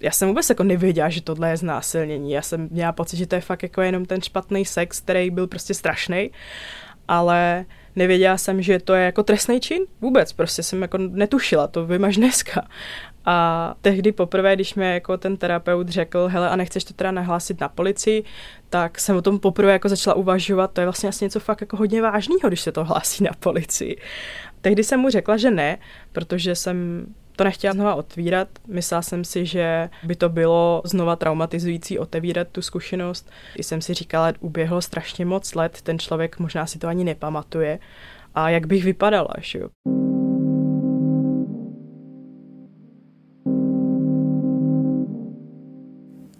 Já 0.00 0.10
jsem 0.10 0.28
vůbec 0.28 0.48
jako 0.48 0.64
nevěděla, 0.64 1.08
že 1.08 1.22
tohle 1.22 1.50
je 1.50 1.56
znásilnění. 1.56 2.32
Já 2.32 2.42
jsem 2.42 2.68
měla 2.70 2.92
pocit, 2.92 3.16
že 3.16 3.26
to 3.26 3.34
je 3.34 3.40
fakt 3.40 3.62
jako 3.62 3.82
jenom 3.82 4.04
ten 4.04 4.22
špatný 4.22 4.64
sex, 4.64 5.00
který 5.00 5.30
byl 5.30 5.46
prostě 5.46 5.74
strašný. 5.74 6.30
Ale 7.08 7.64
nevěděla 7.96 8.38
jsem, 8.38 8.62
že 8.62 8.78
to 8.78 8.94
je 8.94 9.04
jako 9.04 9.22
trestný 9.22 9.60
čin. 9.60 9.82
Vůbec, 10.00 10.32
prostě 10.32 10.62
jsem 10.62 10.82
jako 10.82 10.98
netušila, 10.98 11.66
to 11.66 11.86
vím 11.86 12.04
až 12.04 12.16
dneska. 12.16 12.68
A 13.32 13.74
tehdy 13.80 14.12
poprvé, 14.12 14.54
když 14.54 14.74
mi 14.74 14.92
jako 14.92 15.16
ten 15.16 15.36
terapeut 15.36 15.88
řekl, 15.88 16.28
hele, 16.28 16.50
a 16.50 16.56
nechceš 16.56 16.84
to 16.84 16.94
teda 16.94 17.10
nahlásit 17.10 17.60
na 17.60 17.68
policii, 17.68 18.24
tak 18.70 19.00
jsem 19.00 19.16
o 19.16 19.22
tom 19.22 19.38
poprvé 19.38 19.72
jako 19.72 19.88
začala 19.88 20.14
uvažovat, 20.14 20.72
to 20.72 20.80
je 20.80 20.86
vlastně 20.86 21.08
asi 21.08 21.24
něco 21.24 21.40
fakt 21.40 21.60
jako 21.60 21.76
hodně 21.76 22.02
vážného, 22.02 22.48
když 22.48 22.60
se 22.60 22.72
to 22.72 22.84
hlásí 22.84 23.24
na 23.24 23.30
policii. 23.40 23.96
Tehdy 24.60 24.84
jsem 24.84 25.00
mu 25.00 25.10
řekla, 25.10 25.36
že 25.36 25.50
ne, 25.50 25.78
protože 26.12 26.54
jsem 26.54 27.06
to 27.36 27.44
nechtěla 27.44 27.74
znova 27.74 27.94
otvírat. 27.94 28.48
Myslela 28.66 29.02
jsem 29.02 29.24
si, 29.24 29.46
že 29.46 29.90
by 30.02 30.16
to 30.16 30.28
bylo 30.28 30.82
znova 30.84 31.16
traumatizující 31.16 31.98
otevírat 31.98 32.48
tu 32.52 32.62
zkušenost. 32.62 33.30
I 33.56 33.62
jsem 33.62 33.80
si 33.80 33.94
říkala, 33.94 34.32
uběhlo 34.40 34.82
strašně 34.82 35.26
moc 35.26 35.54
let, 35.54 35.82
ten 35.82 35.98
člověk 35.98 36.38
možná 36.38 36.66
si 36.66 36.78
to 36.78 36.88
ani 36.88 37.04
nepamatuje. 37.04 37.78
A 38.34 38.50
jak 38.50 38.66
bych 38.66 38.84
vypadala, 38.84 39.34
že 39.40 39.58
jo? 39.58 39.68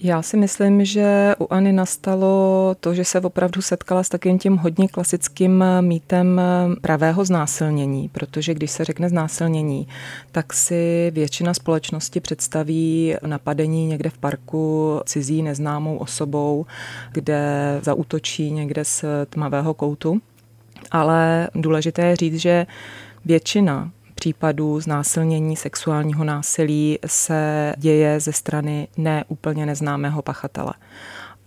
Já 0.02 0.22
si 0.22 0.36
myslím, 0.36 0.84
že 0.84 1.34
u 1.38 1.46
Ani 1.50 1.72
nastalo 1.72 2.76
to, 2.80 2.94
že 2.94 3.04
se 3.04 3.20
opravdu 3.20 3.62
setkala 3.62 4.02
s 4.02 4.08
takým 4.08 4.38
tím 4.38 4.56
hodně 4.56 4.88
klasickým 4.88 5.64
mýtem 5.80 6.40
pravého 6.80 7.24
znásilnění, 7.24 8.08
protože 8.08 8.54
když 8.54 8.70
se 8.70 8.84
řekne 8.84 9.08
znásilnění, 9.08 9.88
tak 10.32 10.52
si 10.52 11.10
většina 11.14 11.54
společnosti 11.54 12.20
představí 12.20 13.14
napadení 13.26 13.86
někde 13.86 14.10
v 14.10 14.18
parku 14.18 15.00
cizí 15.04 15.42
neznámou 15.42 15.96
osobou, 15.96 16.66
kde 17.12 17.40
zautočí 17.82 18.50
někde 18.50 18.84
z 18.84 19.04
tmavého 19.30 19.74
koutu. 19.74 20.20
Ale 20.90 21.48
důležité 21.54 22.06
je 22.06 22.16
říct, 22.16 22.36
že 22.36 22.66
většina 23.24 23.90
případů 24.20 24.80
znásilnění, 24.80 25.56
sexuálního 25.56 26.24
násilí 26.24 26.98
se 27.06 27.72
děje 27.78 28.20
ze 28.20 28.33
strany 28.33 28.88
neúplně 28.96 29.66
neznámého 29.66 30.22
pachatele. 30.22 30.72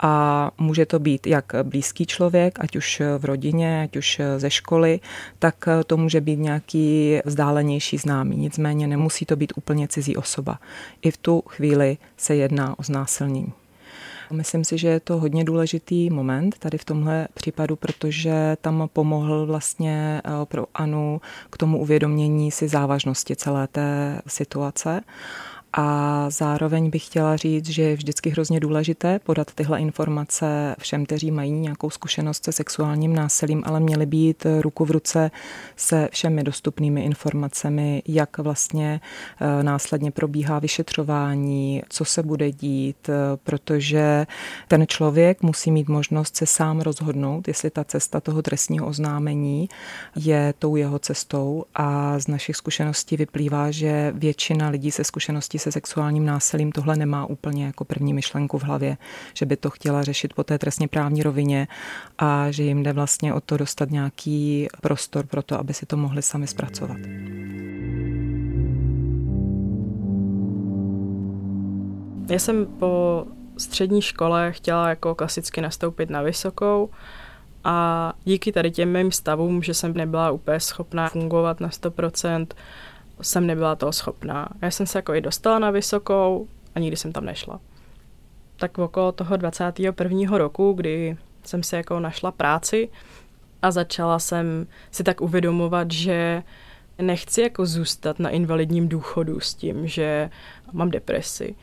A 0.02 0.52
může 0.58 0.86
to 0.86 1.00
být 1.00 1.28
jak 1.28 1.54
blízký 1.64 2.06
člověk, 2.06 2.60
ať 2.60 2.76
už 2.76 3.02
v 3.18 3.26
rodině, 3.26 3.84
ať 3.84 3.98
už 3.98 4.22
ze 4.38 4.50
školy, 4.50 5.00
tak 5.40 5.66
to 5.88 5.98
může 5.98 6.22
být 6.22 6.40
nějaký 6.40 7.20
vzdálenější 7.26 7.98
známý. 7.98 8.38
Nicméně 8.38 8.88
nemusí 8.88 9.26
to 9.26 9.36
být 9.36 9.54
úplně 9.56 9.88
cizí 9.88 10.16
osoba. 10.16 10.60
I 11.02 11.12
v 11.12 11.18
tu 11.18 11.44
chvíli 11.48 11.98
se 12.18 12.36
jedná 12.36 12.80
o 12.80 12.84
znásilnění. 12.84 13.54
Myslím 14.34 14.64
si, 14.64 14.78
že 14.78 14.88
je 14.88 15.00
to 15.00 15.18
hodně 15.18 15.44
důležitý 15.44 16.10
moment 16.10 16.60
tady 16.60 16.78
v 16.78 16.86
tomhle 16.86 17.28
případu, 17.34 17.76
protože 17.76 18.58
tam 18.62 18.90
pomohl 18.94 19.46
vlastně 19.46 20.22
eh, 20.26 20.46
pro 20.46 20.66
Anu 20.74 21.22
k 21.50 21.58
tomu 21.58 21.80
uvědomění 21.80 22.52
si 22.52 22.68
závažnosti 22.68 23.36
celé 23.36 23.68
té 23.68 24.22
situace 24.28 25.02
a 25.74 26.26
zároveň 26.30 26.90
bych 26.90 27.06
chtěla 27.06 27.38
říct, 27.38 27.70
že 27.70 27.84
je 27.84 27.96
vždycky 27.96 28.30
hrozně 28.30 28.60
důležité 28.60 29.20
podat 29.20 29.54
tyhle 29.54 29.80
informace 29.80 30.76
všem, 30.80 31.06
kteří 31.06 31.32
mají 31.32 31.52
nějakou 31.52 31.90
zkušenost 31.90 32.44
se 32.44 32.52
sexuálním 32.52 33.16
násilím, 33.16 33.64
ale 33.66 33.80
měly 33.80 34.06
být 34.06 34.46
ruku 34.62 34.86
v 34.86 34.92
ruce 34.92 35.32
se 35.76 36.10
všemi 36.12 36.44
dostupnými 36.44 37.04
informacemi, 37.04 38.02
jak 38.08 38.38
vlastně 38.38 39.02
eh, 39.42 39.64
následně 39.64 40.12
probíhá 40.12 40.60
vyšetřování, 40.60 41.82
co 41.90 42.06
se 42.06 42.24
bude 42.24 42.52
dít, 42.52 43.10
eh, 43.10 43.14
protože 43.44 44.28
ten 44.68 44.88
člověk 44.88 45.42
musí 45.42 45.72
mít 45.72 45.88
možnost 45.88 46.36
se 46.36 46.46
sám 46.46 46.82
rozhodnout, 46.82 47.48
jestli 47.48 47.70
ta 47.70 47.84
cesta 47.84 48.20
toho 48.20 48.42
trestního 48.42 48.88
oznámení 48.88 49.70
je 50.16 50.54
tou 50.60 50.76
jeho 50.76 51.00
cestou. 51.00 51.66
A 51.76 52.20
z 52.20 52.28
našich 52.28 52.56
zkušeností 52.56 53.18
vyplývá, 53.18 53.72
že 53.72 54.14
většina 54.16 54.70
lidí 54.70 54.92
se 54.92 55.04
zkušeností 55.04 55.60
se 55.64 55.72
sexuálním 55.72 56.26
násilím 56.26 56.72
tohle 56.72 56.96
nemá 56.96 57.26
úplně 57.26 57.66
jako 57.66 57.86
první 57.86 58.14
myšlenku 58.14 58.58
v 58.58 58.64
hlavě, 58.64 58.98
že 59.34 59.46
by 59.46 59.58
to 59.58 59.70
chtěla 59.70 60.04
řešit 60.04 60.34
po 60.34 60.44
té 60.44 60.60
trestně 60.60 60.88
právní 60.88 61.24
rovině 61.24 61.68
a 62.18 62.52
že 62.52 62.64
jim 62.64 62.84
jde 62.84 62.94
vlastně 62.94 63.34
o 63.34 63.42
to 63.42 63.58
dostat 63.58 63.92
nějaký 63.92 64.68
prostor 64.82 65.26
pro 65.26 65.42
to, 65.42 65.60
aby 65.60 65.74
si 65.74 65.86
to 65.86 65.98
mohli 65.98 66.22
sami 66.22 66.48
zpracovat. 66.48 66.98
Já 72.30 72.40
jsem 72.40 72.66
po 72.66 73.26
střední 73.58 74.02
škole 74.02 74.52
chtěla 74.52 74.90
jako 74.90 75.16
klasicky 75.16 75.62
nastoupit 75.62 76.10
na 76.10 76.22
vysokou 76.22 76.90
a 77.64 78.14
díky 78.24 78.52
tady 78.52 78.72
těm 78.72 78.94
mým 78.94 79.12
stavům, 79.12 79.64
že 79.64 79.74
jsem 79.74 79.94
nebyla 79.94 80.32
úplně 80.32 80.60
schopná 80.60 81.10
fungovat 81.10 81.60
na 81.60 81.70
100%, 81.70 82.48
jsem 83.24 83.48
nebyla 83.48 83.76
toho 83.76 83.92
schopná. 83.92 84.50
Já 84.62 84.72
jsem 84.72 84.86
se 84.86 84.98
jako 84.98 85.14
i 85.14 85.22
dostala 85.22 85.60
na 85.60 85.72
vysokou 85.72 86.48
a 86.76 86.80
nikdy 86.80 86.98
jsem 86.98 87.12
tam 87.12 87.26
nešla. 87.26 87.60
Tak 88.56 88.78
okolo 88.78 89.12
toho 89.12 89.38
21. 89.38 90.38
roku, 90.38 90.74
kdy 90.74 91.18
jsem 91.44 91.64
si 91.64 91.76
jako 91.76 92.00
našla 92.00 92.32
práci 92.32 92.90
a 93.62 93.72
začala 93.72 94.20
jsem 94.20 94.68
si 94.92 95.04
tak 95.04 95.22
uvědomovat, 95.22 95.92
že 95.92 96.44
nechci 97.02 97.42
jako 97.42 97.66
zůstat 97.66 98.20
na 98.20 98.30
invalidním 98.30 98.88
důchodu 98.88 99.40
s 99.40 99.54
tím, 99.54 99.88
že 99.88 100.30
mám 100.72 100.92
depresi. 100.92 101.56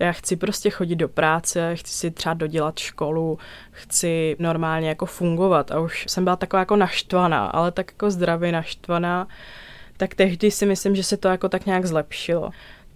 Já 0.00 0.12
chci 0.12 0.36
prostě 0.36 0.70
chodit 0.70 0.96
do 0.96 1.08
práce, 1.08 1.76
chci 1.76 1.92
si 1.92 2.10
třeba 2.10 2.34
dodělat 2.34 2.78
školu, 2.78 3.38
chci 3.70 4.36
normálně 4.38 4.88
jako 4.88 5.06
fungovat 5.06 5.70
a 5.70 5.80
už 5.80 6.04
jsem 6.08 6.24
byla 6.24 6.36
taková 6.36 6.60
jako 6.60 6.76
naštvaná, 6.76 7.46
ale 7.46 7.72
tak 7.72 7.90
jako 7.90 8.10
zdravě 8.10 8.52
naštvaná, 8.52 9.28
tak 9.98 10.14
tehdy 10.14 10.50
si 10.50 10.66
myslím, 10.66 10.96
že 10.96 11.02
se 11.02 11.16
to 11.16 11.28
jako 11.28 11.48
tak 11.48 11.66
nějak 11.66 11.86
zlepšilo. 11.86 12.50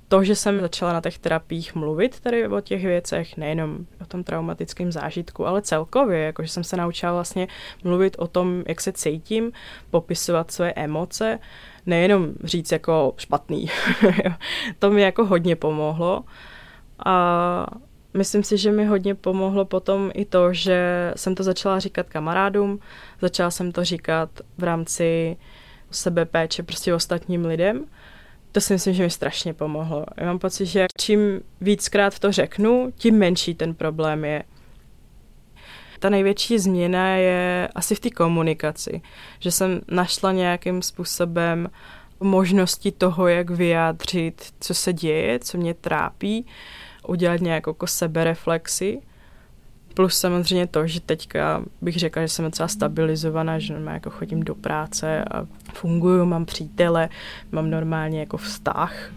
To, 0.09 0.25
že 0.25 0.37
jsem 0.37 0.61
začala 0.61 0.93
na 0.93 1.01
těch 1.01 1.19
terapiích 1.19 1.75
mluvit 1.75 2.21
tady 2.21 2.49
o 2.49 2.61
těch 2.61 2.85
věcech, 2.85 3.37
nejenom 3.37 3.79
o 4.01 4.07
tom 4.07 4.25
traumatickém 4.25 4.93
zážitku, 4.93 5.47
ale 5.47 5.63
celkově, 5.63 6.19
jakože 6.19 6.49
jsem 6.49 6.65
se 6.65 6.77
naučila 6.77 7.13
vlastně 7.13 7.49
mluvit 7.85 8.17
o 8.19 8.27
tom, 8.27 8.63
jak 8.69 8.81
se 8.81 8.93
cítím, 8.93 9.53
popisovat 9.91 10.51
své 10.51 10.73
emoce, 10.73 11.39
nejenom 11.87 12.29
říct 12.45 12.73
jako 12.73 13.15
špatný. 13.17 13.71
to 14.79 14.91
mi 14.91 15.03
jako 15.03 15.25
hodně 15.25 15.57
pomohlo. 15.57 16.25
A 17.05 17.67
myslím 18.15 18.43
si, 18.43 18.59
že 18.59 18.73
mi 18.73 18.85
hodně 18.85 19.15
pomohlo 19.15 19.65
potom 19.65 20.11
i 20.15 20.25
to, 20.25 20.53
že 20.53 21.13
jsem 21.17 21.35
to 21.35 21.43
začala 21.43 21.79
říkat 21.79 22.09
kamarádům, 22.09 22.79
začala 23.21 23.51
jsem 23.51 23.73
to 23.73 23.85
říkat 23.85 24.31
v 24.59 24.63
rámci 24.63 25.37
sebepéče 25.93 26.63
prostě 26.63 26.95
ostatním 26.95 27.45
lidem. 27.45 27.85
To 28.53 28.61
si 28.61 28.73
myslím, 28.73 28.95
že 28.95 29.03
mi 29.03 29.11
strašně 29.11 29.55
pomohlo. 29.55 30.07
Já 30.17 30.27
mám 30.27 30.39
pocit, 30.39 30.67
že 30.67 30.87
čím 30.99 31.41
víckrát 31.61 32.19
to 32.19 32.33
řeknu, 32.33 32.93
tím 32.97 33.19
menší 33.19 33.55
ten 33.55 33.75
problém 33.75 34.25
je. 34.25 34.43
Ta 35.99 36.09
největší 36.09 36.59
změna 36.59 37.17
je 37.17 37.69
asi 37.75 37.95
v 37.95 38.01
té 38.01 38.11
komunikaci, 38.11 39.01
že 39.39 39.51
jsem 39.51 39.81
našla 39.89 40.33
nějakým 40.33 40.83
způsobem 40.83 41.71
možnosti 42.21 42.93
toho, 42.93 43.29
jak 43.29 43.51
vyjádřit, 43.51 44.53
co 44.61 44.75
se 44.75 44.93
děje, 44.93 45.39
co 45.39 45.59
mě 45.59 45.75
trápí, 45.75 46.47
udělat 47.09 47.41
nějakou 47.41 47.71
jako 47.71 47.87
sebereflexi 47.87 49.01
Plus 49.95 50.19
samozřejmě 50.19 50.67
to, 50.67 50.87
že 50.87 51.01
teďka 51.01 51.65
bych 51.81 51.97
řekla, 51.97 52.23
že 52.23 52.29
jsem 52.29 52.45
docela 52.45 52.69
stabilizovaná, 52.69 53.59
že 53.59 53.75
jako 53.91 54.11
chodím 54.11 54.43
do 54.43 54.55
práce 54.55 55.25
a 55.25 55.47
funguju, 55.73 56.25
mám 56.25 56.45
přítele, 56.45 57.09
mám 57.53 57.71
normálně 57.71 58.21
jako 58.21 58.37
vztah. 58.37 59.13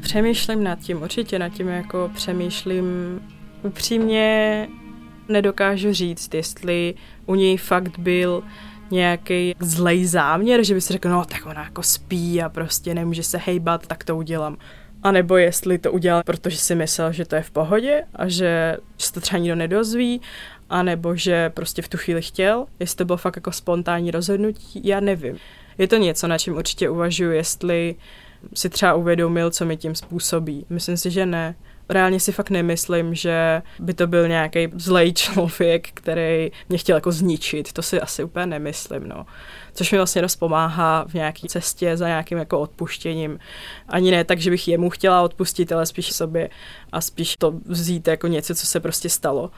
Přemýšlím 0.00 0.64
nad 0.64 0.78
tím, 0.78 1.02
určitě 1.02 1.38
nad 1.38 1.48
tím 1.48 1.68
jako 1.68 2.10
přemýšlím 2.14 2.84
upřímně 3.62 4.68
nedokážu 5.28 5.92
říct, 5.92 6.34
jestli 6.34 6.94
u 7.26 7.34
něj 7.34 7.56
fakt 7.56 7.98
byl 7.98 8.42
nějaký 8.92 9.54
zlej 9.60 10.06
záměr, 10.06 10.64
že 10.64 10.74
by 10.74 10.80
si 10.80 10.92
řekl, 10.92 11.08
no 11.08 11.24
tak 11.24 11.46
ona 11.46 11.64
jako 11.64 11.82
spí 11.82 12.42
a 12.42 12.48
prostě 12.48 12.94
nemůže 12.94 13.22
se 13.22 13.38
hejbat, 13.38 13.86
tak 13.86 14.04
to 14.04 14.16
udělám. 14.16 14.56
A 15.02 15.12
nebo 15.12 15.36
jestli 15.36 15.78
to 15.78 15.92
udělal, 15.92 16.22
protože 16.26 16.56
si 16.56 16.74
myslel, 16.74 17.12
že 17.12 17.24
to 17.24 17.34
je 17.34 17.42
v 17.42 17.50
pohodě 17.50 18.04
a 18.14 18.28
že 18.28 18.76
se 18.98 19.12
to 19.12 19.20
třeba 19.20 19.38
nikdo 19.38 19.56
nedozví, 19.56 20.20
a 20.70 20.82
nebo 20.82 21.16
že 21.16 21.50
prostě 21.50 21.82
v 21.82 21.88
tu 21.88 21.96
chvíli 21.96 22.22
chtěl, 22.22 22.66
jestli 22.80 22.96
to 22.96 23.04
bylo 23.04 23.16
fakt 23.16 23.36
jako 23.36 23.52
spontánní 23.52 24.10
rozhodnutí, 24.10 24.80
já 24.84 25.00
nevím. 25.00 25.38
Je 25.78 25.88
to 25.88 25.96
něco, 25.96 26.28
na 26.28 26.38
čem 26.38 26.56
určitě 26.56 26.90
uvažuji, 26.90 27.36
jestli 27.36 27.94
si 28.54 28.68
třeba 28.68 28.94
uvědomil, 28.94 29.50
co 29.50 29.64
mi 29.64 29.76
tím 29.76 29.94
způsobí. 29.94 30.66
Myslím 30.70 30.96
si, 30.96 31.10
že 31.10 31.26
ne. 31.26 31.54
Reálně 31.88 32.20
si 32.20 32.32
fakt 32.32 32.50
nemyslím, 32.50 33.14
že 33.14 33.62
by 33.78 33.94
to 33.94 34.06
byl 34.06 34.28
nějaký 34.28 34.68
zlej 34.74 35.12
člověk, 35.12 35.88
který 35.94 36.50
mě 36.68 36.78
chtěl 36.78 36.96
jako 36.96 37.12
zničit. 37.12 37.72
To 37.72 37.82
si 37.82 38.00
asi 38.00 38.24
úplně 38.24 38.46
nemyslím, 38.46 39.08
no. 39.08 39.26
Což 39.74 39.92
mi 39.92 39.98
vlastně 39.98 40.22
dost 40.22 40.36
pomáhá 40.36 41.04
v 41.08 41.14
nějaké 41.14 41.48
cestě 41.48 41.96
za 41.96 42.06
nějakým 42.06 42.38
jako 42.38 42.60
odpuštěním. 42.60 43.38
Ani 43.88 44.10
ne 44.10 44.24
tak, 44.24 44.38
že 44.38 44.50
bych 44.50 44.68
jemu 44.68 44.90
chtěla 44.90 45.22
odpustit, 45.22 45.72
ale 45.72 45.86
spíš 45.86 46.12
sobě 46.12 46.50
a 46.92 47.00
spíš 47.00 47.36
to 47.36 47.54
vzít 47.64 48.08
jako 48.08 48.26
něco, 48.26 48.54
co 48.54 48.66
se 48.66 48.80
prostě 48.80 49.10
stalo. 49.10 49.50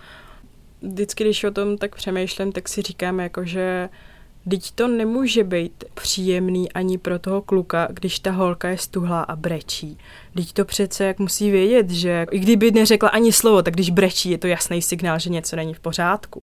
Vždycky, 0.82 1.24
když 1.24 1.44
o 1.44 1.50
tom 1.50 1.78
tak 1.78 1.96
přemýšlím, 1.96 2.52
tak 2.52 2.68
si 2.68 2.82
říkám 2.82 3.20
jako, 3.20 3.44
že 3.44 3.88
Teď 4.50 4.70
to 4.70 4.88
nemůže 4.88 5.44
být 5.44 5.84
příjemný 5.94 6.72
ani 6.72 6.98
pro 6.98 7.18
toho 7.18 7.42
kluka, 7.42 7.88
když 7.90 8.18
ta 8.18 8.30
holka 8.30 8.68
je 8.68 8.78
stuhlá 8.78 9.22
a 9.22 9.36
brečí. 9.36 9.98
Teď 10.34 10.52
to 10.52 10.64
přece 10.64 11.04
jak 11.04 11.18
musí 11.18 11.50
vědět, 11.50 11.90
že 11.90 12.26
i 12.30 12.38
kdyby 12.38 12.70
neřekla 12.70 13.08
ani 13.08 13.32
slovo, 13.32 13.62
tak 13.62 13.74
když 13.74 13.90
brečí, 13.90 14.30
je 14.30 14.38
to 14.38 14.46
jasný 14.46 14.82
signál, 14.82 15.18
že 15.18 15.30
něco 15.30 15.56
není 15.56 15.74
v 15.74 15.80
pořádku. 15.80 16.40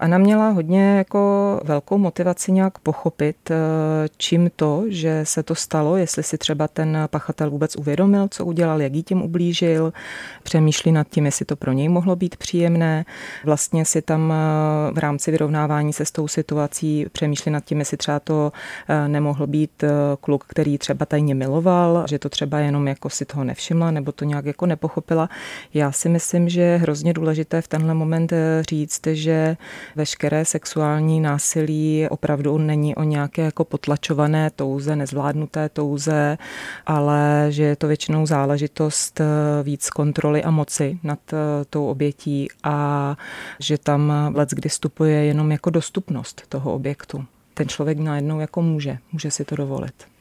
Ana 0.00 0.18
měla 0.18 0.48
hodně 0.48 0.96
jako 0.96 1.60
velkou 1.64 1.98
motivaci 1.98 2.52
nějak 2.52 2.78
pochopit, 2.78 3.50
eh, 3.50 3.54
čím 4.16 4.50
to, 4.56 4.84
že 4.88 5.20
se 5.24 5.42
to 5.42 5.54
stalo, 5.54 5.96
jestli 5.96 6.22
si 6.22 6.38
třeba 6.38 6.68
ten 6.68 6.98
pachatel 7.10 7.50
vůbec 7.50 7.76
uvědomil, 7.76 8.28
co 8.30 8.44
udělal, 8.44 8.82
jak 8.82 8.94
jí 8.94 9.02
tím 9.02 9.22
ublížil, 9.22 9.92
přemýšlí 10.42 10.92
nad 10.92 11.08
tím, 11.08 11.26
jestli 11.26 11.44
to 11.44 11.56
pro 11.56 11.72
něj 11.72 11.88
mohlo 11.88 12.16
být 12.16 12.36
příjemné. 12.36 13.04
Vlastně 13.44 13.84
si 13.84 14.02
tam 14.02 14.32
eh, 14.32 14.92
v 14.92 14.98
rámci 14.98 15.30
vyrovnávání 15.30 15.92
se 15.92 16.04
s 16.04 16.10
tou 16.10 16.28
situací 16.28 17.06
přemýšlí 17.12 17.52
nad 17.52 17.64
tím, 17.64 17.78
jestli 17.78 17.96
třeba 17.96 18.20
to 18.20 18.52
eh, 18.88 19.08
nemohl 19.08 19.46
být 19.46 19.84
kluk, 20.20 20.44
který 20.48 20.78
třeba 20.78 21.06
tajně 21.06 21.34
miloval, 21.34 22.04
že 22.08 22.18
to 22.18 22.28
třeba 22.28 22.58
jenom 22.58 22.88
jako 22.88 23.10
si 23.10 23.24
toho 23.24 23.44
nevšimla 23.44 23.90
nebo 23.90 24.12
to 24.12 24.24
nějak 24.24 24.44
jako 24.44 24.66
nepochopila. 24.66 25.28
Já 25.74 25.92
si 25.92 26.08
myslím, 26.08 26.48
že 26.48 26.60
je 26.60 26.78
hrozně 26.78 27.12
důležité 27.12 27.62
v 27.62 27.68
tenhle 27.68 27.94
moment 27.94 28.32
říct, 28.60 29.06
že 29.06 29.56
veškeré 29.96 30.44
sexuální 30.44 31.20
násilí 31.20 32.06
opravdu 32.10 32.58
není 32.58 32.94
o 32.94 33.02
nějaké 33.02 33.42
jako 33.42 33.64
potlačované 33.64 34.50
touze, 34.50 34.96
nezvládnuté 34.96 35.68
touze, 35.68 36.38
ale 36.86 37.46
že 37.48 37.62
je 37.62 37.76
to 37.76 37.88
většinou 37.88 38.26
záležitost 38.26 39.20
eh, 39.20 39.24
víc 39.62 39.90
kontroly 39.90 40.44
a 40.44 40.50
moci 40.50 40.98
nad 41.02 41.18
eh, 41.32 41.36
tou 41.70 41.86
obětí 41.86 42.48
a 42.62 43.16
že 43.60 43.78
tam 43.78 44.12
let 44.34 44.50
kdy 44.50 44.68
vstupuje 44.68 45.24
jenom 45.24 45.52
jako 45.52 45.70
dostupnost 45.70 46.42
toho 46.48 46.74
objektu. 46.74 47.24
Ten 47.54 47.68
člověk 47.68 47.98
najednou 47.98 48.40
jako 48.40 48.62
může, 48.62 48.98
může 49.12 49.30
si 49.30 49.44
to 49.44 49.56
dovolit. 49.56 50.17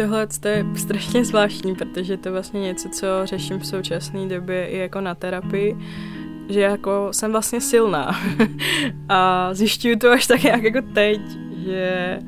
Tohle 0.00 0.28
je 0.44 0.66
strašně 0.76 1.24
zvláštní, 1.24 1.74
protože 1.74 2.16
to 2.16 2.28
je 2.28 2.32
vlastně 2.32 2.60
něco, 2.60 2.88
co 2.88 3.06
řeším 3.24 3.58
v 3.58 3.66
současné 3.66 4.28
době 4.28 4.66
i 4.66 4.78
jako 4.78 5.00
na 5.00 5.14
terapii, 5.14 5.76
že 6.48 6.60
jako 6.60 7.08
jsem 7.10 7.32
vlastně 7.32 7.60
silná 7.60 8.20
a 9.08 9.50
zjišťuju 9.54 9.98
to 9.98 10.10
až 10.10 10.26
tak 10.26 10.44
jak 10.44 10.62
jako 10.62 10.78
teď, 10.94 11.20
že 11.64 12.18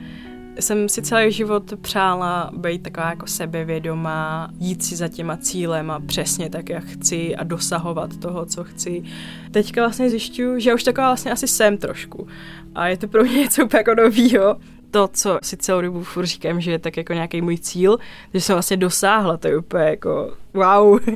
jsem 0.60 0.88
si 0.88 1.02
celý 1.02 1.32
život 1.32 1.72
přála 1.80 2.50
být 2.56 2.82
taková 2.82 3.10
jako 3.10 3.26
sebevědomá, 3.26 4.50
jít 4.58 4.84
si 4.84 4.96
za 4.96 5.08
těma 5.08 5.36
cílem 5.36 5.90
a 5.90 6.00
přesně 6.00 6.50
tak, 6.50 6.68
jak 6.68 6.84
chci 6.84 7.36
a 7.36 7.44
dosahovat 7.44 8.16
toho, 8.16 8.46
co 8.46 8.64
chci. 8.64 9.02
Teďka 9.50 9.82
vlastně 9.82 10.10
zjišťuju, 10.10 10.58
že 10.58 10.74
už 10.74 10.82
taková 10.82 11.06
vlastně 11.06 11.32
asi 11.32 11.48
jsem 11.48 11.78
trošku. 11.78 12.26
A 12.74 12.88
je 12.88 12.96
to 12.96 13.08
pro 13.08 13.22
mě 13.22 13.34
něco 13.34 13.64
úplně 13.64 13.78
jako 13.78 14.02
novýho 14.02 14.56
to, 14.92 15.08
co 15.08 15.38
si 15.42 15.56
celou 15.56 15.80
dobu 15.80 16.04
furt 16.04 16.26
říkám, 16.26 16.60
že 16.60 16.70
je 16.70 16.78
tak 16.78 16.96
jako 16.96 17.12
nějaký 17.12 17.42
můj 17.42 17.58
cíl, 17.58 17.98
že 18.34 18.40
jsem 18.40 18.54
vlastně 18.54 18.76
dosáhla, 18.76 19.36
to 19.36 19.48
je 19.48 19.56
úplně 19.56 19.84
jako 19.84 20.34
wow. 20.54 21.00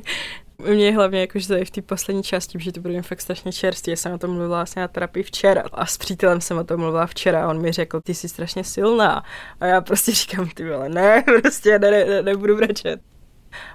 Mě 0.74 0.96
hlavně 0.96 1.20
jako, 1.20 1.38
že 1.38 1.54
je 1.54 1.64
v 1.64 1.70
té 1.70 1.82
poslední 1.82 2.22
části, 2.22 2.58
že 2.60 2.72
to 2.72 2.80
bude 2.80 3.02
fakt 3.02 3.20
strašně 3.20 3.52
čerstvý. 3.52 3.90
Já 3.90 3.96
jsem 3.96 4.12
o 4.12 4.18
tom 4.18 4.30
mluvila 4.30 4.58
vlastně 4.58 4.82
na 4.82 4.88
terapii 4.88 5.22
včera 5.22 5.62
a 5.72 5.86
s 5.86 5.98
přítelem 5.98 6.40
jsem 6.40 6.58
o 6.58 6.64
tom 6.64 6.80
mluvila 6.80 7.06
včera 7.06 7.44
a 7.44 7.48
on 7.48 7.60
mi 7.60 7.72
řekl, 7.72 8.00
ty 8.00 8.14
jsi 8.14 8.28
strašně 8.28 8.64
silná. 8.64 9.24
A 9.60 9.66
já 9.66 9.80
prostě 9.80 10.12
říkám, 10.12 10.48
ty 10.54 10.70
vole, 10.70 10.88
ne, 10.88 11.24
prostě 11.42 11.78
ne, 11.78 11.90
ne, 11.90 12.22
nebudu 12.22 12.56
brečet. 12.56 13.00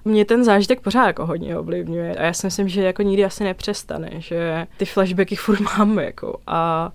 Mě 0.05 0.25
ten 0.25 0.43
zážitek 0.43 0.81
pořád 0.81 1.07
jako 1.07 1.25
hodně 1.25 1.57
ovlivňuje 1.57 2.15
a 2.15 2.23
já 2.23 2.33
si 2.33 2.47
myslím, 2.47 2.69
že 2.69 2.83
jako 2.83 3.01
nikdy 3.01 3.25
asi 3.25 3.43
nepřestane, 3.43 4.09
že 4.17 4.67
ty 4.77 4.85
flashbacky 4.85 5.35
furt 5.35 5.59
mám 5.59 5.99
jako 5.99 6.39
a 6.47 6.91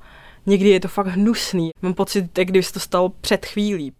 někdy 0.46 0.68
je 0.68 0.80
to 0.80 0.88
fakt 0.88 1.06
hnusný. 1.06 1.70
Mám 1.82 1.94
pocit, 1.94 2.38
jak 2.38 2.48
kdyby 2.48 2.62
se 2.62 2.72
to 2.72 2.80
stalo 2.80 3.08
před 3.08 3.46
chvílí. 3.46 3.92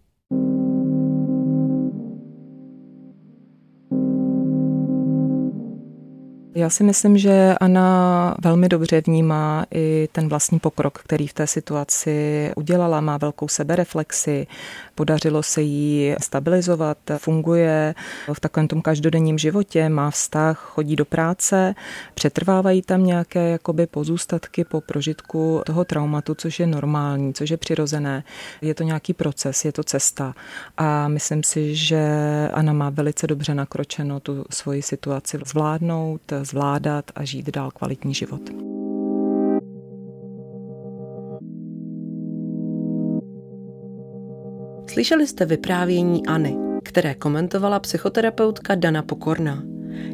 Já 6.57 6.69
si 6.69 6.83
myslím, 6.83 7.17
že 7.17 7.55
Anna 7.59 8.35
velmi 8.41 8.69
dobře 8.69 9.01
vnímá 9.01 9.65
i 9.73 10.09
ten 10.11 10.29
vlastní 10.29 10.59
pokrok, 10.59 10.99
který 10.99 11.27
v 11.27 11.33
té 11.33 11.47
situaci 11.47 12.51
udělala, 12.55 13.01
má 13.01 13.17
velkou 13.17 13.47
sebereflexi, 13.47 14.47
podařilo 14.95 15.43
se 15.43 15.61
jí 15.61 16.15
stabilizovat, 16.21 16.97
funguje 17.17 17.95
v 18.33 18.39
takovém 18.39 18.67
tom 18.67 18.81
každodenním 18.81 19.37
životě, 19.37 19.89
má 19.89 20.11
vztah, 20.11 20.57
chodí 20.57 20.95
do 20.95 21.05
práce, 21.05 21.75
přetrvávají 22.13 22.81
tam 22.81 23.05
nějaké 23.05 23.49
jakoby 23.49 23.87
pozůstatky 23.87 24.63
po 24.63 24.81
prožitku 24.81 25.61
toho 25.65 25.85
traumatu, 25.85 26.35
což 26.35 26.59
je 26.59 26.67
normální, 26.67 27.33
což 27.33 27.49
je 27.49 27.57
přirozené. 27.57 28.23
Je 28.61 28.73
to 28.73 28.83
nějaký 28.83 29.13
proces, 29.13 29.65
je 29.65 29.71
to 29.71 29.83
cesta 29.83 30.33
a 30.77 31.07
myslím 31.07 31.43
si, 31.43 31.75
že 31.75 32.01
Anna 32.53 32.73
má 32.73 32.89
velice 32.89 33.27
dobře 33.27 33.55
nakročeno 33.55 34.19
tu 34.19 34.45
svoji 34.49 34.81
situaci 34.81 35.39
zvládnout, 35.45 36.21
zvládat 36.47 37.11
a 37.15 37.23
žít 37.23 37.49
dál 37.49 37.71
kvalitní 37.71 38.13
život. 38.13 38.41
Slyšeli 44.89 45.27
jste 45.27 45.45
vyprávěníAny, 45.45 46.57
které 46.83 47.15
komentovala 47.15 47.79
psychoterapeutka 47.79 48.75
Dana 48.75 49.01
Pokorná. 49.01 49.63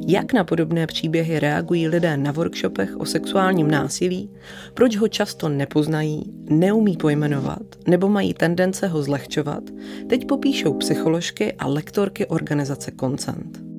Jak 0.08 0.34
na 0.34 0.44
podobné 0.44 0.88
příběhy 0.88 1.40
reagují 1.40 1.88
lidé 1.88 2.18
na 2.18 2.32
workshopech 2.32 2.98
o 2.98 3.06
sexuálním 3.06 3.72
násilí, 3.72 4.32
proč 4.74 4.96
ho 4.98 5.08
často 5.08 5.50
nepoznají, 5.50 6.24
neumí 6.50 6.98
pojmenovat 6.98 7.62
nebo 7.88 8.10
mají 8.10 8.34
tendence 8.34 8.88
ho 8.88 9.04
zlehčovat, 9.04 9.64
teď 10.10 10.28
popíšou 10.28 10.74
psycholožky 10.74 11.54
a 11.54 11.68
lektorky 11.68 12.26
organizace 12.26 12.92
Consent. 13.00 13.73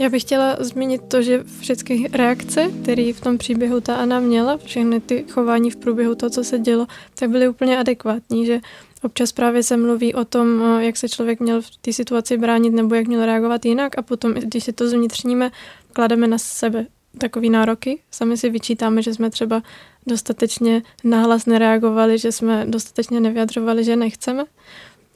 Já 0.00 0.08
bych 0.08 0.22
chtěla 0.22 0.56
zmínit 0.60 1.02
to, 1.08 1.22
že 1.22 1.44
všechny 1.60 2.08
reakce, 2.12 2.70
které 2.82 3.12
v 3.12 3.20
tom 3.20 3.38
příběhu 3.38 3.80
ta 3.80 3.96
Anna 3.96 4.20
měla, 4.20 4.56
všechny 4.56 5.00
ty 5.00 5.24
chování 5.30 5.70
v 5.70 5.76
průběhu 5.76 6.14
toho, 6.14 6.30
co 6.30 6.44
se 6.44 6.58
dělo, 6.58 6.86
tak 7.18 7.30
byly 7.30 7.48
úplně 7.48 7.78
adekvátní, 7.78 8.46
že 8.46 8.60
občas 9.02 9.32
právě 9.32 9.62
se 9.62 9.76
mluví 9.76 10.14
o 10.14 10.24
tom, 10.24 10.78
jak 10.78 10.96
se 10.96 11.08
člověk 11.08 11.40
měl 11.40 11.62
v 11.62 11.76
té 11.80 11.92
situaci 11.92 12.36
bránit 12.38 12.70
nebo 12.70 12.94
jak 12.94 13.06
měl 13.06 13.26
reagovat 13.26 13.64
jinak 13.64 13.98
a 13.98 14.02
potom, 14.02 14.32
když 14.32 14.64
si 14.64 14.72
to 14.72 14.88
zvnitřníme, 14.88 15.50
klademe 15.92 16.26
na 16.26 16.38
sebe 16.38 16.86
takový 17.18 17.50
nároky. 17.50 18.00
Sami 18.10 18.36
si 18.36 18.50
vyčítáme, 18.50 19.02
že 19.02 19.14
jsme 19.14 19.30
třeba 19.30 19.62
dostatečně 20.06 20.82
nahlas 21.04 21.46
nereagovali, 21.46 22.18
že 22.18 22.32
jsme 22.32 22.66
dostatečně 22.68 23.20
nevyjadřovali, 23.20 23.84
že 23.84 23.96
nechceme. 23.96 24.44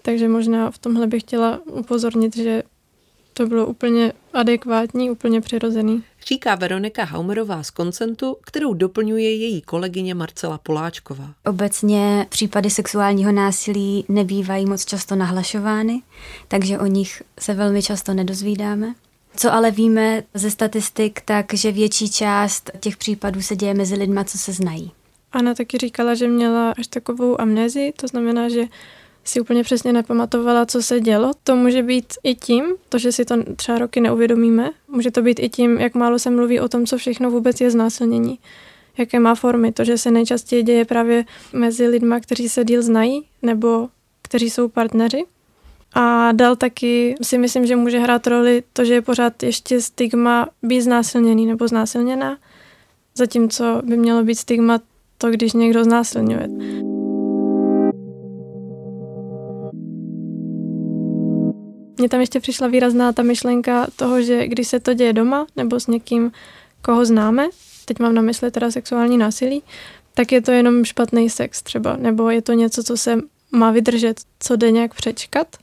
Takže 0.03 0.29
možná 0.29 0.71
v 0.71 0.79
tomhle 0.79 1.07
bych 1.07 1.23
chtěla 1.23 1.61
upozornit, 1.71 2.37
že 2.37 2.63
to 3.35 3.47
bylo 3.47 3.67
úplně 3.67 4.13
adekvátní, 4.33 5.11
úplně 5.11 5.41
přirozený. 5.41 6.03
Říká 6.27 6.55
Veronika 6.55 7.05
Haumerová 7.05 7.63
z 7.63 7.71
Koncentu, 7.71 8.37
kterou 8.41 8.75
doplňuje 8.75 9.35
její 9.35 9.63
kolegyně 9.63 10.15
Marcela 10.15 10.59
Poláčková. 10.59 11.31
Obecně 11.47 12.27
případy 12.29 12.71
sexuálního 12.71 13.33
násilí 13.33 14.05
nebývají 14.09 14.67
moc 14.67 14.85
často 14.85 15.17
nahlašovány, 15.17 16.03
takže 16.49 16.79
o 16.79 16.87
nich 16.87 17.23
se 17.41 17.55
velmi 17.55 17.83
často 17.83 18.15
nedozvídáme. 18.15 18.95
Co 19.37 19.53
ale 19.53 19.71
víme 19.71 20.23
ze 20.35 20.51
statistik, 20.51 21.21
tak 21.25 21.55
že 21.55 21.73
větší 21.73 22.11
část 22.11 22.71
těch 22.81 22.97
případů 22.97 23.43
se 23.43 23.57
děje 23.57 23.75
mezi 23.75 23.95
lidma, 23.95 24.25
co 24.25 24.39
se 24.39 24.53
znají. 24.53 24.93
Ana 25.33 25.55
taky 25.55 25.79
říkala, 25.79 26.15
že 26.15 26.29
měla 26.29 26.71
až 26.79 26.87
takovou 26.87 27.41
amnézi, 27.41 27.93
to 27.97 28.09
znamená, 28.09 28.49
že 28.49 28.65
si 29.25 29.41
úplně 29.41 29.63
přesně 29.63 29.93
nepamatovala, 29.93 30.67
co 30.67 30.83
se 30.83 31.01
dělo. 31.01 31.33
To 31.45 31.57
může 31.57 31.83
být 31.83 32.15
i 32.23 32.35
tím, 32.35 32.65
to, 32.89 32.99
že 32.99 33.13
si 33.13 33.25
to 33.25 33.35
třeba 33.57 33.79
roky 33.79 34.01
neuvědomíme. 34.01 34.71
Může 34.89 35.11
to 35.11 35.23
být 35.23 35.39
i 35.41 35.49
tím, 35.49 35.79
jak 35.79 35.95
málo 35.95 36.19
se 36.19 36.31
mluví 36.31 36.61
o 36.61 36.69
tom, 36.69 36.87
co 36.87 36.99
všechno 36.99 37.31
vůbec 37.31 37.61
je 37.61 37.71
znásilnění. 37.71 38.39
Jaké 38.99 39.21
má 39.21 39.35
formy. 39.35 39.73
To, 39.73 39.85
že 39.85 39.99
se 39.99 40.11
nejčastěji 40.11 40.63
děje 40.63 40.85
právě 40.85 41.25
mezi 41.53 41.89
lidma, 41.89 42.21
kteří 42.21 42.49
se 42.49 42.65
díl 42.65 42.83
znají, 42.83 43.25
nebo 43.43 43.89
kteří 44.23 44.51
jsou 44.51 44.69
partneři. 44.69 45.25
A 45.95 46.33
dal 46.33 46.57
taky 46.57 47.15
si 47.23 47.39
myslím, 47.39 47.67
že 47.67 47.77
může 47.77 47.99
hrát 47.99 48.27
roli 48.27 48.63
to, 48.73 48.85
že 48.85 48.95
je 48.95 49.03
pořád 49.03 49.43
ještě 49.43 49.81
stigma 49.81 50.49
být 50.63 50.81
znásilněný 50.81 51.47
nebo 51.47 51.69
znásilněná, 51.69 52.39
zatímco 53.15 53.83
by 53.85 53.97
mělo 53.97 54.25
být 54.25 54.35
stigma 54.35 54.81
to, 55.19 55.31
když 55.31 55.53
někdo 55.53 55.85
znásilňuje. 55.85 56.49
Mně 61.99 62.09
tam 62.09 62.21
ještě 62.21 62.41
přišla 62.41 62.67
výrazná 62.67 63.13
ta 63.13 63.23
myšlenka 63.23 63.87
toho, 63.97 64.23
že 64.23 64.49
když 64.49 64.69
se 64.69 64.81
to 64.81 64.95
děje 64.95 65.13
doma 65.13 65.47
nebo 65.57 65.81
s 65.81 65.87
někým, 65.87 66.33
koho 66.83 67.05
známe, 67.05 67.49
teď 67.85 67.99
mám 67.99 68.15
na 68.15 68.23
mysli 68.23 68.51
teda 68.51 68.71
sexuální 68.71 69.19
násilí, 69.19 69.63
tak 70.15 70.33
je 70.33 70.43
to 70.43 70.53
jenom 70.53 70.85
špatný 70.85 71.31
sex 71.31 71.63
třeba, 71.63 71.97
nebo 71.97 72.31
je 72.31 72.43
to 72.43 72.53
něco, 72.53 72.83
co 72.83 72.97
se 72.97 73.19
má 73.53 73.71
vydržet, 73.71 74.21
co 74.39 74.57
jde 74.57 74.71
nějak 74.71 74.95
přečkat. 74.95 75.57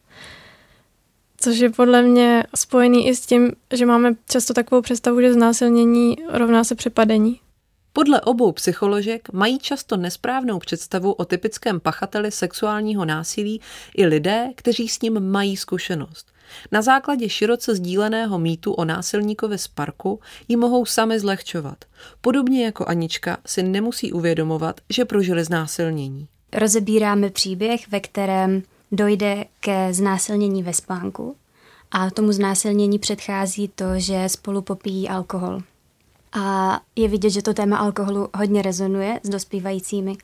Což 1.38 1.58
je 1.58 1.70
podle 1.70 2.02
mě 2.02 2.44
spojený 2.56 3.08
i 3.08 3.16
s 3.16 3.26
tím, 3.26 3.52
že 3.74 3.86
máme 3.86 4.16
často 4.30 4.54
takovou 4.54 4.82
představu, 4.82 5.22
že 5.22 5.34
znásilnění 5.34 6.18
rovná 6.30 6.64
se 6.64 6.76
přepadení. 6.76 7.41
Podle 7.94 8.22
obou 8.22 8.52
psycholožek 8.52 9.34
mají 9.34 9.60
často 9.60 9.98
nesprávnou 9.98 10.60
představu 10.60 11.12
o 11.12 11.26
typickém 11.26 11.80
pachateli 11.80 12.32
sexuálního 12.32 13.06
násilí 13.06 13.62
i 13.98 14.06
lidé, 14.06 14.48
kteří 14.56 14.88
s 14.88 15.02
ním 15.02 15.20
mají 15.20 15.58
zkušenost. 15.58 16.32
Na 16.72 16.82
základě 16.82 17.30
široce 17.30 17.76
sdíleného 17.76 18.40
mýtu 18.40 18.74
o 18.74 18.86
násilníkovi 18.86 19.58
z 19.58 19.68
parku 19.68 20.20
ji 20.48 20.56
mohou 20.56 20.86
sami 20.86 21.20
zlehčovat. 21.20 21.86
Podobně 22.22 22.66
jako 22.66 22.86
Anička 22.86 23.38
si 23.46 23.64
nemusí 23.64 24.14
uvědomovat, 24.14 24.82
že 24.90 25.06
prožili 25.06 25.44
znásilnění. 25.44 26.28
Rozebíráme 26.54 27.30
příběh, 27.30 27.92
ve 27.92 28.00
kterém 28.00 28.64
dojde 28.92 29.46
ke 29.60 29.94
znásilnění 29.94 30.64
ve 30.64 30.74
spánku 30.74 31.36
a 31.92 32.10
tomu 32.10 32.32
znásilnění 32.32 33.00
předchází 33.00 33.68
to, 33.68 33.86
že 33.98 34.30
spolu 34.30 34.62
popíjí 34.62 35.10
alkohol. 35.10 35.62
A 36.34 36.80
je 36.96 37.08
vidět, 37.08 37.30
že 37.30 37.42
to 37.42 37.54
téma 37.54 37.78
alkoholu 37.78 38.30
hodně 38.38 38.62
rezonuje 38.62 39.20
s 39.24 39.30
dospívajícími 39.30 40.18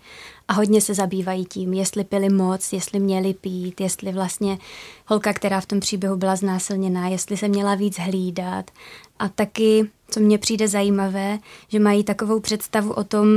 a 0.47 0.53
hodně 0.53 0.81
se 0.81 0.93
zabývají 0.93 1.45
tím, 1.45 1.73
jestli 1.73 2.03
pili 2.03 2.29
moc, 2.29 2.73
jestli 2.73 2.99
měli 2.99 3.33
pít, 3.33 3.81
jestli 3.81 4.11
vlastně 4.11 4.57
holka, 5.05 5.33
která 5.33 5.61
v 5.61 5.65
tom 5.65 5.79
příběhu 5.79 6.15
byla 6.15 6.35
znásilněná, 6.35 7.07
jestli 7.07 7.37
se 7.37 7.47
měla 7.47 7.75
víc 7.75 7.99
hlídat. 7.99 8.71
A 9.19 9.29
taky, 9.29 9.89
co 10.09 10.19
mně 10.19 10.37
přijde 10.37 10.67
zajímavé, 10.67 11.39
že 11.67 11.79
mají 11.79 12.03
takovou 12.03 12.39
představu 12.39 12.93
o 12.93 13.03
tom, 13.03 13.27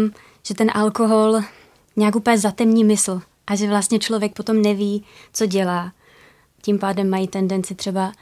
že 0.42 0.54
ten 0.54 0.70
alkohol 0.74 1.40
nějak 1.96 2.16
úplně 2.16 2.38
zatemní 2.38 2.84
mysl 2.84 3.20
a 3.46 3.56
že 3.56 3.68
vlastně 3.68 3.98
člověk 3.98 4.32
potom 4.34 4.62
neví, 4.62 5.04
co 5.32 5.46
dělá. 5.46 5.92
Tím 6.62 6.78
pádem 6.78 7.10
mají 7.10 7.28
tendenci 7.28 7.74
třeba 7.74 8.12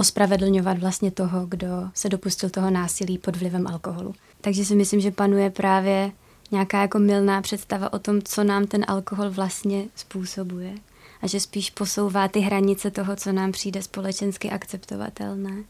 ospravedlňovat 0.00 0.78
vlastně 0.78 1.10
toho, 1.10 1.46
kdo 1.46 1.66
se 1.94 2.08
dopustil 2.08 2.50
toho 2.50 2.70
násilí 2.70 3.18
pod 3.18 3.36
vlivem 3.36 3.66
alkoholu. 3.66 4.14
Takže 4.40 4.64
si 4.64 4.74
myslím, 4.74 5.00
že 5.00 5.10
panuje 5.10 5.50
právě 5.50 6.12
nějaká 6.50 6.80
jako 6.82 6.98
milná 6.98 7.42
představa 7.42 7.92
o 7.92 7.98
tom, 7.98 8.22
co 8.22 8.44
nám 8.44 8.66
ten 8.66 8.84
alkohol 8.88 9.30
vlastně 9.30 9.84
způsobuje 9.96 10.74
a 11.22 11.26
že 11.26 11.40
spíš 11.40 11.70
posouvá 11.70 12.28
ty 12.28 12.40
hranice 12.40 12.90
toho, 12.90 13.16
co 13.16 13.32
nám 13.32 13.52
přijde 13.52 13.82
společensky 13.82 14.50
akceptovatelné, 14.50 15.64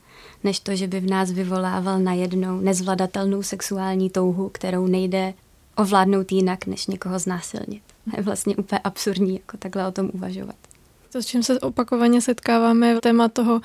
než 0.45 0.61
to, 0.61 0.77
že 0.77 0.87
by 0.87 1.01
v 1.01 1.11
nás 1.11 1.31
vyvolával 1.31 1.99
najednou 1.99 2.61
nezvladatelnou 2.61 3.43
sexuální 3.43 4.11
touhu, 4.11 4.49
kterou 4.49 4.87
nejde 4.87 5.35
ovládnout 5.77 6.33
jinak, 6.33 6.67
než 6.67 6.87
někoho 6.87 7.19
znásilnit. 7.19 7.83
Je 8.17 8.23
vlastně 8.23 8.57
úplně 8.57 8.79
absurdní 8.79 9.33
jako 9.33 9.57
takhle 9.57 9.89
o 9.89 9.93
tom 9.93 10.11
uvažovat. 10.13 10.57
To, 11.13 11.23
s 11.23 11.27
čím 11.27 11.43
se 11.43 11.61
opakovaně 11.61 12.21
setkáváme, 12.21 12.89
je 12.89 13.01
téma 13.01 13.29
toho, 13.29 13.61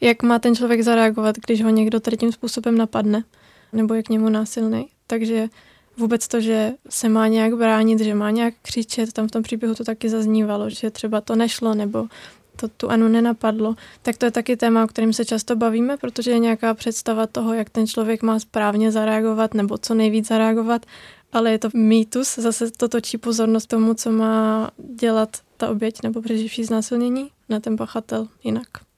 jak 0.00 0.22
má 0.22 0.38
ten 0.38 0.56
člověk 0.56 0.82
zareagovat, 0.82 1.36
když 1.46 1.62
ho 1.62 1.70
někdo 1.70 2.00
tady 2.00 2.16
tím 2.16 2.32
způsobem 2.32 2.78
napadne, 2.78 3.24
nebo 3.72 3.94
je 3.94 4.02
k 4.02 4.08
němu 4.08 4.28
násilný. 4.28 4.88
Takže 5.06 5.48
vůbec 5.96 6.28
to, 6.28 6.40
že 6.40 6.72
se 6.88 7.08
má 7.08 7.26
nějak 7.26 7.54
bránit, 7.54 8.00
že 8.00 8.14
má 8.14 8.30
nějak 8.30 8.54
křičet, 8.62 9.12
tam 9.12 9.28
v 9.28 9.30
tom 9.30 9.42
příběhu 9.42 9.74
to 9.74 9.84
taky 9.84 10.08
zaznívalo, 10.08 10.70
že 10.70 10.90
třeba 10.90 11.20
to 11.20 11.36
nešlo, 11.36 11.74
nebo 11.74 12.08
to 12.56 12.68
tu 12.68 12.90
Anu 12.90 13.08
nenapadlo, 13.08 13.74
tak 14.02 14.16
to 14.16 14.24
je 14.24 14.30
taky 14.30 14.56
téma, 14.56 14.84
o 14.84 14.86
kterým 14.86 15.12
se 15.12 15.24
často 15.24 15.56
bavíme, 15.56 15.96
protože 15.96 16.30
je 16.30 16.38
nějaká 16.38 16.74
představa 16.74 17.26
toho, 17.26 17.54
jak 17.54 17.70
ten 17.70 17.86
člověk 17.86 18.22
má 18.22 18.38
správně 18.38 18.92
zareagovat 18.92 19.54
nebo 19.54 19.78
co 19.78 19.94
nejvíc 19.94 20.28
zareagovat, 20.28 20.86
ale 21.32 21.52
je 21.52 21.58
to 21.58 21.68
mýtus, 21.74 22.38
zase 22.38 22.70
to 22.70 22.88
točí 22.88 23.18
pozornost 23.18 23.66
tomu, 23.66 23.94
co 23.94 24.12
má 24.12 24.70
dělat 24.94 25.36
ta 25.56 25.70
oběť 25.70 26.02
nebo 26.02 26.22
přeživší 26.22 26.64
znásilnění, 26.64 27.30
na 27.48 27.60
ten 27.60 27.76
pachatel 27.76 28.28
jinak. 28.44 28.89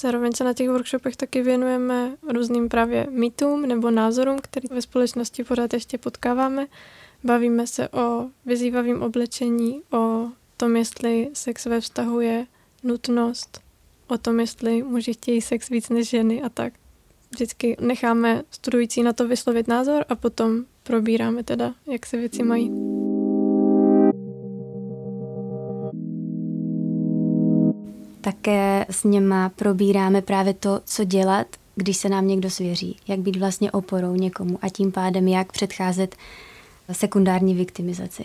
Zároveň 0.00 0.32
se 0.32 0.44
na 0.44 0.52
těch 0.52 0.68
workshopech 0.68 1.16
taky 1.16 1.42
věnujeme 1.42 2.16
různým 2.32 2.68
právě 2.68 3.06
mýtům 3.10 3.62
nebo 3.62 3.90
názorům, 3.90 4.38
které 4.38 4.68
ve 4.70 4.82
společnosti 4.82 5.44
pořád 5.44 5.72
ještě 5.72 5.98
potkáváme. 5.98 6.66
Bavíme 7.24 7.66
se 7.66 7.88
o 7.88 8.26
vyzývavém 8.46 9.02
oblečení, 9.02 9.82
o 9.92 10.28
tom, 10.56 10.76
jestli 10.76 11.30
sex 11.32 11.66
ve 11.66 11.80
vztahu 11.80 12.20
je 12.20 12.46
nutnost, 12.82 13.60
o 14.08 14.18
tom, 14.18 14.40
jestli 14.40 14.82
muži 14.82 15.12
chtějí 15.12 15.40
sex 15.40 15.68
víc 15.68 15.88
než 15.88 16.08
ženy 16.08 16.42
a 16.42 16.48
tak. 16.48 16.72
Vždycky 17.30 17.76
necháme 17.80 18.42
studující 18.50 19.02
na 19.02 19.12
to 19.12 19.28
vyslovit 19.28 19.68
názor 19.68 20.04
a 20.08 20.14
potom 20.14 20.64
probíráme 20.82 21.42
teda, 21.42 21.74
jak 21.86 22.06
se 22.06 22.16
věci 22.16 22.42
mají. 22.42 22.99
Také 28.20 28.86
s 28.90 29.04
něma 29.04 29.48
probíráme 29.48 30.22
právě 30.22 30.54
to, 30.54 30.80
co 30.84 31.04
dělat, 31.04 31.46
když 31.74 31.96
se 31.96 32.08
nám 32.08 32.26
někdo 32.26 32.50
svěří, 32.50 32.96
jak 33.08 33.20
být 33.20 33.36
vlastně 33.36 33.70
oporou 33.70 34.14
někomu 34.14 34.58
a 34.62 34.68
tím 34.68 34.92
pádem 34.92 35.28
jak 35.28 35.52
předcházet 35.52 36.16
sekundární 36.92 37.54
viktimizaci, 37.54 38.24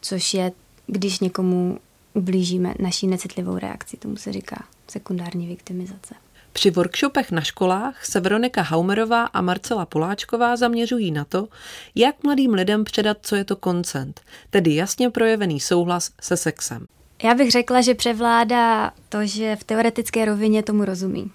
což 0.00 0.34
je, 0.34 0.52
když 0.86 1.20
někomu 1.20 1.78
ublížíme 2.14 2.74
naší 2.78 3.06
necitlivou 3.06 3.58
reakci, 3.58 3.96
tomu 3.96 4.16
se 4.16 4.32
říká 4.32 4.64
sekundární 4.88 5.46
viktimizace. 5.46 6.14
Při 6.52 6.70
workshopech 6.70 7.30
na 7.30 7.40
školách 7.40 8.04
se 8.06 8.20
Veronika 8.20 8.62
Haumerová 8.62 9.24
a 9.24 9.40
Marcela 9.40 9.86
Poláčková 9.86 10.56
zaměřují 10.56 11.10
na 11.10 11.24
to, 11.24 11.48
jak 11.94 12.24
mladým 12.24 12.54
lidem 12.54 12.84
předat, 12.84 13.18
co 13.22 13.36
je 13.36 13.44
to 13.44 13.56
koncent, 13.56 14.20
tedy 14.50 14.74
jasně 14.74 15.10
projevený 15.10 15.60
souhlas 15.60 16.10
se 16.20 16.36
sexem. 16.36 16.86
Já 17.22 17.34
bych 17.34 17.50
řekla, 17.50 17.80
že 17.80 17.94
převládá 17.94 18.92
to, 19.08 19.26
že 19.26 19.56
v 19.56 19.64
teoretické 19.64 20.24
rovině 20.24 20.62
tomu 20.62 20.84
rozumí. 20.84 21.30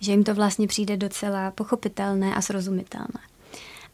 Že 0.00 0.12
jim 0.12 0.24
to 0.24 0.34
vlastně 0.34 0.66
přijde 0.66 0.96
docela 0.96 1.50
pochopitelné 1.50 2.34
a 2.34 2.42
srozumitelné. 2.42 3.20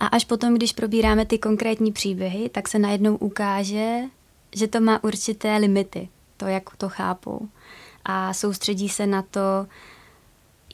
A 0.00 0.06
až 0.06 0.24
potom, 0.24 0.54
když 0.54 0.72
probíráme 0.72 1.26
ty 1.26 1.38
konkrétní 1.38 1.92
příběhy, 1.92 2.48
tak 2.48 2.68
se 2.68 2.78
najednou 2.78 3.16
ukáže, 3.16 4.00
že 4.52 4.68
to 4.68 4.80
má 4.80 5.04
určité 5.04 5.56
limity, 5.56 6.08
to, 6.36 6.46
jak 6.46 6.76
to 6.76 6.88
chápou. 6.88 7.48
A 8.04 8.34
soustředí 8.34 8.88
se 8.88 9.06
na 9.06 9.22
to, 9.22 9.66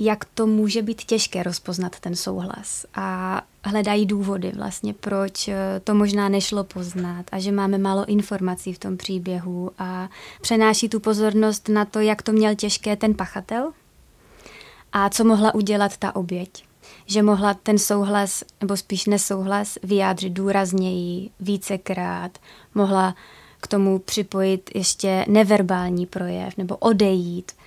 jak 0.00 0.24
to 0.24 0.46
může 0.46 0.82
být 0.82 1.04
těžké 1.04 1.42
rozpoznat 1.42 2.00
ten 2.00 2.16
souhlas 2.16 2.86
a 2.94 3.42
hledají 3.64 4.06
důvody 4.06 4.52
vlastně, 4.56 4.94
proč 4.94 5.48
eh, 5.48 5.80
to 5.84 5.94
možná 5.94 6.28
nešlo 6.28 6.64
poznat 6.64 7.26
a 7.32 7.38
že 7.38 7.52
máme 7.52 7.78
málo 7.78 8.04
informací 8.04 8.72
v 8.72 8.78
tom 8.78 8.96
příběhu 8.96 9.70
a 9.78 10.08
přenáší 10.40 10.88
tu 10.88 11.00
pozornost 11.00 11.68
na 11.68 11.84
to, 11.84 12.00
jak 12.00 12.22
to 12.22 12.32
měl 12.32 12.54
těžké 12.54 12.96
ten 12.96 13.14
pachatel 13.14 13.72
a 14.92 15.10
co 15.10 15.24
mohla 15.24 15.54
udělat 15.54 15.96
ta 15.96 16.16
oběť. 16.16 16.64
Že 17.06 17.22
mohla 17.22 17.54
ten 17.54 17.78
souhlas, 17.78 18.44
nebo 18.60 18.76
spíš 18.76 19.06
nesouhlas, 19.06 19.78
vyjádřit 19.82 20.30
důrazněji, 20.30 21.30
vícekrát, 21.40 22.38
mohla 22.74 23.14
k 23.60 23.66
tomu 23.66 23.98
připojit 23.98 24.70
ještě 24.74 25.24
neverbální 25.28 26.06
projev 26.06 26.56
nebo 26.56 26.76
odejít– 26.76 27.52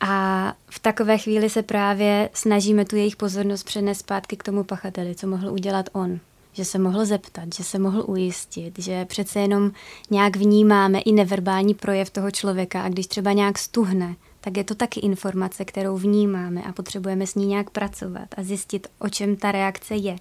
a 0.00 0.54
v 0.66 0.78
takové 0.78 1.18
chvíli 1.18 1.50
se 1.50 1.62
právě 1.62 2.30
snažíme 2.32 2.84
tu 2.84 2.96
jejich 2.96 3.16
pozornost 3.16 3.62
přenést 3.62 3.98
zpátky 3.98 4.36
k 4.36 4.42
tomu 4.42 4.64
pachateli, 4.64 5.14
co 5.14 5.26
mohl 5.26 5.52
udělat 5.52 5.88
on. 5.92 6.20
Že 6.52 6.64
se 6.64 6.78
mohl 6.78 7.04
zeptat, 7.04 7.54
že 7.54 7.64
se 7.64 7.78
mohl 7.78 8.04
ujistit, 8.06 8.78
že 8.78 9.04
přece 9.04 9.40
jenom 9.40 9.72
nějak 10.10 10.36
vnímáme 10.36 11.00
i 11.00 11.12
neverbální 11.12 11.74
projev 11.74 12.10
toho 12.10 12.30
člověka 12.30 12.82
a 12.82 12.88
když 12.88 13.06
třeba 13.06 13.32
nějak 13.32 13.58
stuhne, 13.58 14.16
tak 14.40 14.56
je 14.56 14.64
to 14.64 14.74
taky 14.74 15.00
informace, 15.00 15.64
kterou 15.64 15.96
vnímáme 15.96 16.62
a 16.62 16.72
potřebujeme 16.72 17.26
s 17.26 17.34
ní 17.34 17.46
nějak 17.46 17.70
pracovat 17.70 18.28
a 18.36 18.42
zjistit, 18.42 18.86
o 18.98 19.08
čem 19.08 19.36
ta 19.36 19.52
reakce 19.52 19.94
je. 19.94 20.16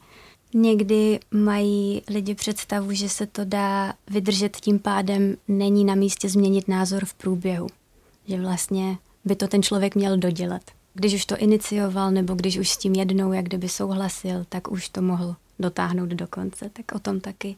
Někdy 0.53 1.19
mají 1.31 2.01
lidi 2.09 2.35
představu, 2.35 2.93
že 2.93 3.09
se 3.09 3.25
to 3.25 3.45
dá 3.45 3.93
vydržet 4.07 4.57
tím 4.57 4.79
pádem, 4.79 5.35
není 5.47 5.85
na 5.85 5.95
místě 5.95 6.29
změnit 6.29 6.67
názor 6.67 7.05
v 7.05 7.13
průběhu. 7.13 7.67
Že 8.27 8.41
vlastně 8.41 8.97
by 9.25 9.35
to 9.35 9.47
ten 9.47 9.63
člověk 9.63 9.95
měl 9.95 10.17
dodělat. 10.17 10.61
Když 10.93 11.13
už 11.13 11.25
to 11.25 11.37
inicioval, 11.37 12.11
nebo 12.11 12.35
když 12.35 12.57
už 12.57 12.69
s 12.69 12.77
tím 12.77 12.93
jednou 12.93 13.33
jak 13.33 13.45
kdyby 13.45 13.69
souhlasil, 13.69 14.45
tak 14.49 14.71
už 14.71 14.89
to 14.89 15.01
mohl 15.01 15.35
dotáhnout 15.59 16.09
do 16.09 16.27
konce. 16.27 16.69
Tak 16.73 16.95
o 16.95 16.99
tom 16.99 17.19
taky 17.19 17.55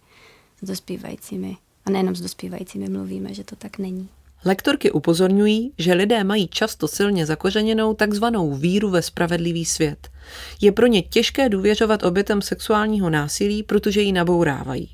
s 0.62 0.68
dospívajícími, 0.68 1.58
a 1.86 1.90
nejenom 1.90 2.16
s 2.16 2.22
dospívajícími 2.22 2.90
mluvíme, 2.90 3.34
že 3.34 3.44
to 3.44 3.56
tak 3.56 3.78
není. 3.78 4.10
Lektorky 4.46 4.92
upozorňují, 4.92 5.72
že 5.78 5.94
lidé 5.94 6.24
mají 6.24 6.48
často 6.48 6.88
silně 6.88 7.26
zakořeněnou 7.26 7.94
takzvanou 7.94 8.56
víru 8.56 8.90
ve 8.90 9.02
spravedlivý 9.02 9.66
svět. 9.66 10.10
Je 10.62 10.72
pro 10.72 10.88
ně 10.88 11.02
těžké 11.02 11.50
důvěřovat 11.50 12.04
obětem 12.04 12.42
sexuálního 12.42 13.10
násilí, 13.10 13.64
protože 13.64 14.02
ji 14.02 14.12
nabourávají. 14.12 14.90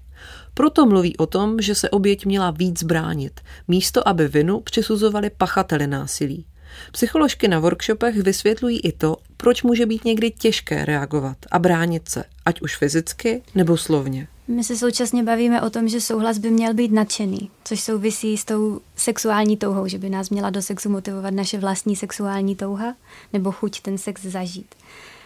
Proto 0.53 0.85
mluví 0.85 1.17
o 1.17 1.25
tom, 1.25 1.61
že 1.61 1.75
se 1.75 1.89
oběť 1.89 2.25
měla 2.25 2.51
víc 2.51 2.83
bránit, 2.83 3.41
místo 3.67 4.07
aby 4.07 4.27
vinu 4.27 4.59
přisuzovali 4.59 5.29
pachateli 5.29 5.87
násilí. 5.87 6.45
Psycholožky 6.91 7.47
na 7.47 7.59
workshopech 7.59 8.15
vysvětlují 8.15 8.79
i 8.79 8.91
to, 8.91 9.17
proč 9.37 9.63
může 9.63 9.85
být 9.85 10.05
někdy 10.05 10.31
těžké 10.31 10.85
reagovat 10.85 11.37
a 11.51 11.59
bránit 11.59 12.09
se, 12.09 12.23
ať 12.45 12.61
už 12.61 12.77
fyzicky 12.77 13.41
nebo 13.55 13.77
slovně. 13.77 14.27
My 14.47 14.63
se 14.63 14.75
současně 14.77 15.23
bavíme 15.23 15.61
o 15.61 15.69
tom, 15.69 15.87
že 15.87 16.01
souhlas 16.01 16.37
by 16.37 16.51
měl 16.51 16.73
být 16.73 16.91
nadšený, 16.91 17.51
což 17.63 17.79
souvisí 17.79 18.37
s 18.37 18.45
tou 18.45 18.81
sexuální 18.95 19.57
touhou, 19.57 19.87
že 19.87 19.97
by 19.97 20.09
nás 20.09 20.29
měla 20.29 20.49
do 20.49 20.61
sexu 20.61 20.89
motivovat 20.89 21.33
naše 21.33 21.57
vlastní 21.57 21.95
sexuální 21.95 22.55
touha 22.55 22.95
nebo 23.33 23.51
chuť 23.51 23.81
ten 23.81 23.97
sex 23.97 24.21
zažít. 24.21 24.75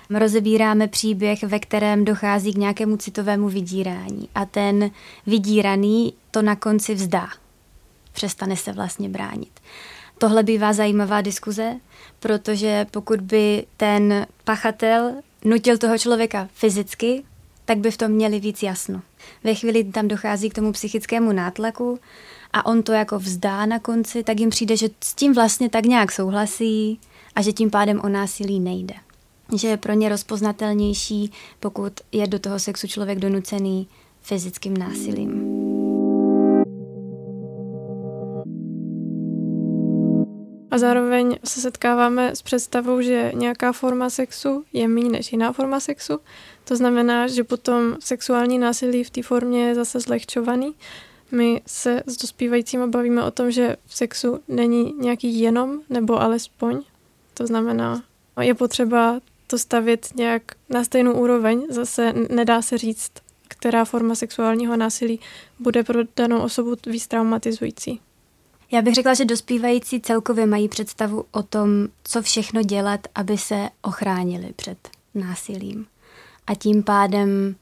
Rozebíráme 0.10 0.88
příběh, 0.88 1.44
ve 1.44 1.60
kterém 1.60 2.06
dochází 2.06 2.54
k 2.54 2.58
nějakému 2.58 2.98
citovému 2.98 3.50
vydírání 3.50 4.30
a 4.36 4.46
ten 4.46 4.92
vydíraný 5.26 6.14
to 6.32 6.42
na 6.42 6.56
konci 6.56 6.94
vzdá. 6.96 7.28
Přestane 8.14 8.56
se 8.56 8.74
vlastně 8.74 9.10
bránit. 9.10 9.57
Tohle 10.18 10.44
bývá 10.44 10.74
zajímavá 10.74 11.22
diskuze, 11.22 11.76
protože 12.20 12.86
pokud 12.92 13.22
by 13.22 13.66
ten 13.78 14.28
pachatel 14.44 15.14
nutil 15.46 15.78
toho 15.78 15.98
člověka 15.98 16.50
fyzicky, 16.54 17.24
tak 17.66 17.78
by 17.78 17.92
v 17.92 17.98
tom 17.98 18.12
měli 18.12 18.40
víc 18.40 18.64
jasno. 18.64 19.02
Ve 19.44 19.56
chvíli 19.56 19.84
tam 19.84 20.08
dochází 20.08 20.50
k 20.50 20.54
tomu 20.54 20.72
psychickému 20.72 21.32
nátlaku 21.32 22.00
a 22.54 22.66
on 22.66 22.84
to 22.84 22.92
jako 22.92 23.20
vzdá 23.20 23.66
na 23.66 23.80
konci, 23.80 24.24
tak 24.24 24.40
jim 24.40 24.50
přijde, 24.50 24.78
že 24.78 24.90
s 25.04 25.14
tím 25.14 25.34
vlastně 25.34 25.70
tak 25.70 25.86
nějak 25.86 26.12
souhlasí 26.12 27.00
a 27.36 27.42
že 27.42 27.54
tím 27.54 27.70
pádem 27.70 28.02
o 28.04 28.10
násilí 28.10 28.60
nejde. 28.60 28.96
Že 29.56 29.68
je 29.68 29.78
pro 29.78 29.94
ně 29.94 30.10
rozpoznatelnější, 30.10 31.32
pokud 31.60 31.94
je 32.12 32.28
do 32.28 32.40
toho 32.40 32.60
sexu 32.60 32.88
člověk 32.88 33.20
donucený 33.20 33.88
fyzickým 34.22 34.78
násilím. 34.78 35.67
Zároveň 40.80 41.38
se 41.44 41.62
setkáváme 41.62 42.36
s 42.36 42.42
představou, 42.42 43.02
že 43.02 43.32
nějaká 43.36 43.72
forma 43.72 44.10
sexu 44.10 44.64
je 44.74 44.88
méně 44.88 45.10
než 45.10 45.32
jiná 45.32 45.52
forma 45.52 45.80
sexu. 45.80 46.20
To 46.64 46.76
znamená, 46.76 47.28
že 47.28 47.44
potom 47.44 47.96
sexuální 48.00 48.60
násilí 48.60 49.04
v 49.04 49.10
té 49.10 49.24
formě 49.24 49.68
je 49.68 49.76
zase 49.76 50.00
zlehčovaný. 50.00 50.76
My 51.32 51.62
se 51.66 52.04
s 52.08 52.18
dospívajícími 52.18 52.88
bavíme 52.88 53.24
o 53.24 53.32
tom, 53.32 53.52
že 53.52 53.76
v 53.86 53.98
sexu 53.98 54.40
není 54.48 54.94
nějaký 55.00 55.40
jenom, 55.40 55.80
nebo 55.90 56.22
alespoň. 56.22 56.84
To 57.34 57.48
znamená, 57.48 58.04
je 58.42 58.54
potřeba 58.54 59.20
to 59.48 59.58
stavět 59.58 60.08
nějak 60.16 60.42
na 60.70 60.84
stejnou 60.84 61.14
úroveň. 61.14 61.66
Zase 61.70 62.14
nedá 62.30 62.62
se 62.62 62.78
říct, 62.78 63.12
která 63.48 63.86
forma 63.86 64.16
sexuálního 64.16 64.78
násilí 64.78 65.20
bude 65.60 65.84
pro 65.84 66.00
danou 66.16 66.40
osobu 66.42 66.76
víc 66.86 67.08
traumatizující. 67.08 68.00
Já 68.72 68.82
bych 68.82 68.94
řekla, 68.94 69.14
že 69.14 69.26
dospívající 69.26 70.02
celkově 70.02 70.46
mají 70.46 70.70
představu 70.70 71.26
o 71.32 71.44
tom, 71.44 71.88
co 72.04 72.22
všechno 72.22 72.64
dělat, 72.64 73.00
aby 73.16 73.38
se 73.38 73.70
ochránili 73.82 74.54
před 74.56 74.78
násilím. 75.16 75.86
A 76.48 76.56
tím 76.56 76.84
pádem 76.84 77.56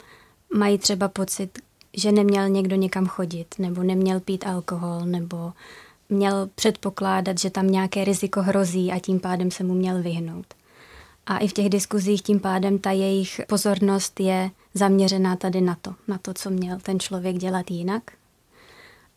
mají 0.57 0.77
třeba 0.77 1.07
pocit, 1.07 1.59
že 1.93 2.11
neměl 2.11 2.49
někdo 2.49 2.75
někam 2.75 3.07
chodit, 3.07 3.55
nebo 3.59 3.83
neměl 3.83 4.19
pít 4.19 4.45
alkohol, 4.47 5.01
nebo 5.05 5.53
měl 6.09 6.49
předpokládat, 6.55 7.39
že 7.39 7.49
tam 7.49 7.67
nějaké 7.67 8.03
riziko 8.03 8.41
hrozí 8.41 8.91
a 8.91 8.99
tím 8.99 9.19
pádem 9.19 9.51
se 9.51 9.63
mu 9.63 9.73
měl 9.73 10.01
vyhnout. 10.01 10.45
A 11.27 11.37
i 11.37 11.47
v 11.47 11.53
těch 11.53 11.69
diskuzích 11.69 12.21
tím 12.21 12.39
pádem 12.39 12.79
ta 12.79 12.91
jejich 12.91 13.41
pozornost 13.47 14.19
je 14.19 14.51
zaměřená 14.73 15.35
tady 15.35 15.61
na 15.61 15.77
to, 15.81 15.95
na 16.07 16.17
to, 16.17 16.33
co 16.33 16.49
měl 16.49 16.77
ten 16.79 16.99
člověk 16.99 17.37
dělat 17.37 17.71
jinak, 17.71 18.03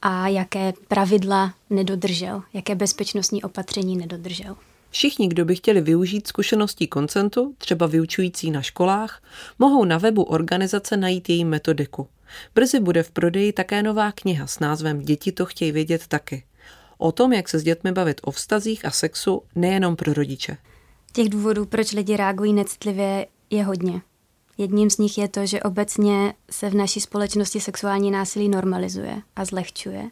a 0.03 0.29
jaké 0.29 0.73
pravidla 0.89 1.55
nedodržel, 1.71 2.43
jaké 2.53 2.75
bezpečnostní 2.75 3.43
opatření 3.43 3.97
nedodržel. 3.97 4.57
Všichni, 4.91 5.29
kdo 5.29 5.45
by 5.45 5.57
chtěli 5.57 5.81
využít 5.81 6.27
zkušeností 6.27 6.87
koncentu, 6.87 7.55
třeba 7.59 7.87
vyučující 7.87 8.51
na 8.51 8.63
školách, 8.63 9.23
mohou 9.59 9.85
na 9.85 9.99
webu 9.99 10.23
organizace 10.23 10.97
najít 10.97 11.29
její 11.29 11.45
metodiku. 11.45 12.09
Brzy 12.55 12.81
bude 12.81 13.03
v 13.03 13.11
prodeji 13.11 13.53
také 13.53 13.83
nová 13.83 14.13
kniha 14.13 14.47
s 14.47 14.61
názvem 14.61 15.01
Děti 15.01 15.33
to 15.33 15.47
chtějí 15.47 15.73
vědět 15.73 16.07
taky. 16.07 16.45
O 16.99 17.13
tom, 17.13 17.33
jak 17.33 17.49
se 17.49 17.59
s 17.59 17.63
dětmi 17.63 17.93
bavit 17.93 18.21
o 18.25 18.31
vztazích 18.31 18.85
a 18.85 18.91
sexu 18.91 19.43
nejenom 19.55 19.97
pro 19.97 20.13
rodiče. 20.13 20.57
Těch 21.13 21.29
důvodů, 21.29 21.67
proč 21.67 21.93
lidi 21.93 22.17
reagují 22.17 22.53
necitlivě, 22.53 23.27
je 23.51 23.65
hodně. 23.65 24.01
Jedním 24.59 24.91
z 24.91 24.99
nich 24.99 25.19
je 25.19 25.29
to, 25.29 25.47
že 25.47 25.63
obecně 25.63 26.35
se 26.51 26.71
v 26.71 26.75
naší 26.75 27.01
společnosti 27.01 27.61
sexuální 27.61 28.11
násilí 28.11 28.49
normalizuje 28.49 29.23
a 29.37 29.45
zlehčuje. 29.45 30.11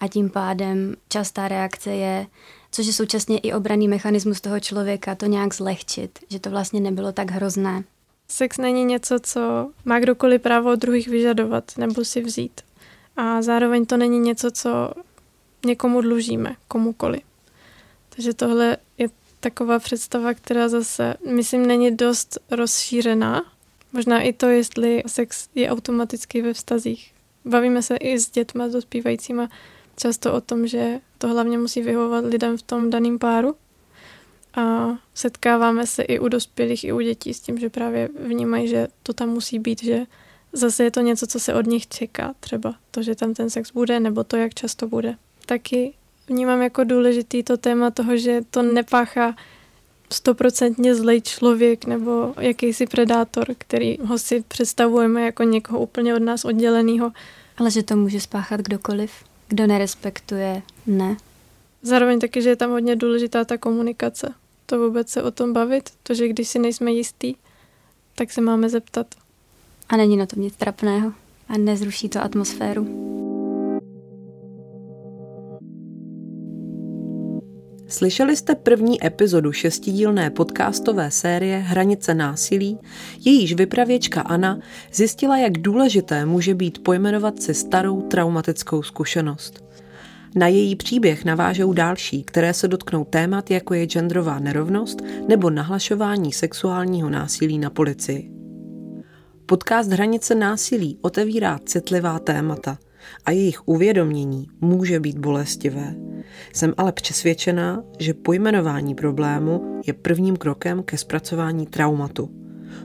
A 0.00 0.08
tím 0.08 0.30
pádem 0.30 0.94
častá 1.08 1.48
reakce 1.48 1.90
je, 1.90 2.26
což 2.70 2.86
je 2.86 2.92
současně 2.92 3.38
i 3.38 3.52
obraný 3.52 3.88
mechanismus 3.88 4.40
toho 4.40 4.60
člověka, 4.60 5.14
to 5.14 5.26
nějak 5.26 5.54
zlehčit, 5.54 6.18
že 6.28 6.40
to 6.40 6.50
vlastně 6.50 6.80
nebylo 6.80 7.12
tak 7.12 7.30
hrozné. 7.30 7.84
Sex 8.28 8.58
není 8.58 8.84
něco, 8.84 9.18
co 9.22 9.70
má 9.84 10.00
kdokoliv 10.00 10.42
právo 10.42 10.72
od 10.72 10.78
druhých 10.78 11.08
vyžadovat 11.08 11.64
nebo 11.78 12.04
si 12.04 12.20
vzít. 12.20 12.60
A 13.16 13.42
zároveň 13.42 13.86
to 13.86 13.96
není 13.96 14.18
něco, 14.18 14.50
co 14.50 14.92
někomu 15.66 16.00
dlužíme, 16.00 16.56
komukoli. 16.68 17.20
Takže 18.08 18.34
tohle 18.34 18.76
je 18.98 19.08
taková 19.42 19.78
představa, 19.78 20.34
která 20.34 20.68
zase, 20.68 21.14
myslím, 21.30 21.66
není 21.66 21.96
dost 21.96 22.38
rozšířená. 22.50 23.44
Možná 23.92 24.20
i 24.20 24.32
to, 24.32 24.46
jestli 24.46 25.02
sex 25.06 25.48
je 25.54 25.70
automaticky 25.70 26.42
ve 26.42 26.52
vztazích. 26.52 27.12
Bavíme 27.44 27.82
se 27.82 27.96
i 27.96 28.18
s 28.18 28.30
dětma, 28.30 28.68
s 28.68 28.72
dospívajícíma 28.72 29.48
často 29.96 30.32
o 30.32 30.40
tom, 30.40 30.66
že 30.66 31.00
to 31.18 31.28
hlavně 31.28 31.58
musí 31.58 31.82
vyhovovat 31.82 32.24
lidem 32.24 32.58
v 32.58 32.62
tom 32.62 32.90
daném 32.90 33.18
páru. 33.18 33.56
A 34.54 34.88
setkáváme 35.14 35.86
se 35.86 36.02
i 36.02 36.18
u 36.18 36.28
dospělých, 36.28 36.84
i 36.84 36.92
u 36.92 37.00
dětí 37.00 37.34
s 37.34 37.40
tím, 37.40 37.58
že 37.58 37.70
právě 37.70 38.08
vnímají, 38.26 38.68
že 38.68 38.88
to 39.02 39.12
tam 39.12 39.28
musí 39.28 39.58
být, 39.58 39.82
že 39.82 40.06
zase 40.52 40.84
je 40.84 40.90
to 40.90 41.00
něco, 41.00 41.26
co 41.26 41.40
se 41.40 41.54
od 41.54 41.66
nich 41.66 41.88
čeká, 41.88 42.34
třeba 42.40 42.74
to, 42.90 43.02
že 43.02 43.14
tam 43.14 43.34
ten 43.34 43.50
sex 43.50 43.72
bude, 43.72 44.00
nebo 44.00 44.24
to, 44.24 44.36
jak 44.36 44.54
často 44.54 44.88
bude. 44.88 45.16
Taky 45.46 45.94
vnímám 46.32 46.62
jako 46.62 46.84
důležitý 46.84 47.42
to 47.42 47.56
téma 47.56 47.90
toho, 47.90 48.16
že 48.16 48.40
to 48.50 48.62
nepáchá 48.62 49.36
stoprocentně 50.12 50.94
zlej 50.94 51.20
člověk 51.20 51.84
nebo 51.84 52.34
jakýsi 52.40 52.86
predátor, 52.86 53.46
který 53.58 53.98
ho 54.04 54.18
si 54.18 54.44
představujeme 54.48 55.22
jako 55.22 55.42
někoho 55.42 55.80
úplně 55.80 56.14
od 56.14 56.22
nás 56.22 56.44
odděleného. 56.44 57.12
Ale 57.56 57.70
že 57.70 57.82
to 57.82 57.96
může 57.96 58.20
spáchat 58.20 58.60
kdokoliv, 58.60 59.12
kdo 59.48 59.66
nerespektuje, 59.66 60.62
ne. 60.86 61.16
Zároveň 61.82 62.20
taky, 62.20 62.42
že 62.42 62.48
je 62.48 62.56
tam 62.56 62.70
hodně 62.70 62.96
důležitá 62.96 63.44
ta 63.44 63.58
komunikace. 63.58 64.34
To 64.66 64.78
vůbec 64.78 65.08
se 65.08 65.22
o 65.22 65.30
tom 65.30 65.52
bavit, 65.52 65.90
to, 66.02 66.14
že 66.14 66.28
když 66.28 66.48
si 66.48 66.58
nejsme 66.58 66.92
jistý, 66.92 67.34
tak 68.14 68.32
se 68.32 68.40
máme 68.40 68.68
zeptat. 68.68 69.06
A 69.88 69.96
není 69.96 70.16
na 70.16 70.26
tom 70.26 70.42
nic 70.42 70.56
trapného 70.56 71.12
a 71.48 71.58
nezruší 71.58 72.08
to 72.08 72.22
atmosféru. 72.22 73.11
Slyšeli 77.92 78.36
jste 78.36 78.54
první 78.54 79.06
epizodu 79.06 79.52
šestidílné 79.52 80.30
podcastové 80.30 81.10
série 81.10 81.58
Hranice 81.58 82.14
násilí, 82.14 82.78
jejíž 83.24 83.54
vypravěčka 83.54 84.20
Anna 84.20 84.58
zjistila, 84.92 85.38
jak 85.38 85.58
důležité 85.58 86.26
může 86.26 86.54
být 86.54 86.82
pojmenovat 86.82 87.42
si 87.42 87.54
starou 87.54 88.02
traumatickou 88.02 88.82
zkušenost. 88.82 89.64
Na 90.34 90.46
její 90.48 90.76
příběh 90.76 91.24
navážou 91.24 91.72
další, 91.72 92.22
které 92.22 92.54
se 92.54 92.68
dotknou 92.68 93.04
témat, 93.04 93.50
jako 93.50 93.74
je 93.74 93.86
genderová 93.86 94.38
nerovnost 94.38 95.02
nebo 95.28 95.50
nahlašování 95.50 96.32
sexuálního 96.32 97.10
násilí 97.10 97.58
na 97.58 97.70
policii. 97.70 98.30
Podcast 99.46 99.90
Hranice 99.90 100.34
násilí 100.34 100.98
otevírá 101.02 101.58
citlivá 101.64 102.18
témata– 102.18 102.78
a 103.24 103.30
jejich 103.30 103.68
uvědomění 103.68 104.46
může 104.60 105.00
být 105.00 105.18
bolestivé. 105.18 105.94
Jsem 106.52 106.74
ale 106.76 106.92
přesvědčená, 106.92 107.84
že 107.98 108.14
pojmenování 108.14 108.94
problému 108.94 109.80
je 109.86 109.92
prvním 109.92 110.36
krokem 110.36 110.82
ke 110.82 110.98
zpracování 110.98 111.66
traumatu. 111.66 112.30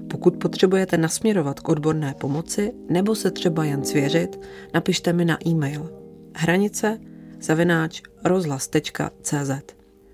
Pokud 0.10 0.38
potřebujete 0.38 0.98
nasměrovat 0.98 1.60
k 1.60 1.70
odborné 1.70 2.16
pomoci 2.20 2.72
nebo 2.90 3.16
se 3.16 3.32
třeba 3.32 3.66
jen 3.66 3.86
svěřit, 3.86 4.40
napište 4.74 5.14
mi 5.14 5.26
na 5.26 5.38
e-mail 5.48 5.92
hranice 6.36 7.00
zavináč 7.42 8.02
rozhlas.cz 8.24 9.52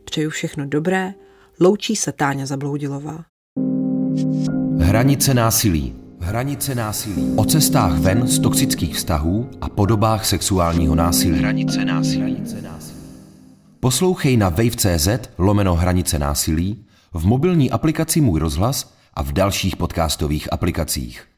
Přeju 0.05 0.29
všechno 0.29 0.65
dobré, 0.65 1.13
loučí 1.59 1.95
se 1.95 2.11
Táňa 2.11 2.45
Zabloudilová. 2.45 3.23
Hranice 4.79 5.33
násilí 5.33 6.02
Hranice 6.23 6.75
násilí. 6.75 7.33
O 7.35 7.45
cestách 7.45 7.99
ven 7.99 8.27
z 8.27 8.39
toxických 8.39 8.95
vztahů 8.95 9.49
a 9.61 9.69
podobách 9.69 10.25
sexuálního 10.25 10.95
násilí. 10.95 11.39
Hranice 11.39 11.85
násilí. 11.85 12.17
Hranice 12.17 12.61
násilí. 12.61 12.99
Poslouchej 13.79 14.37
na 14.37 14.49
wave.cz 14.49 15.07
lomeno 15.37 15.75
hranice 15.75 16.19
násilí, 16.19 16.85
v 17.13 17.25
mobilní 17.25 17.71
aplikaci 17.71 18.21
Můj 18.21 18.39
rozhlas 18.39 18.93
a 19.13 19.23
v 19.23 19.31
dalších 19.31 19.75
podcastových 19.75 20.53
aplikacích. 20.53 21.32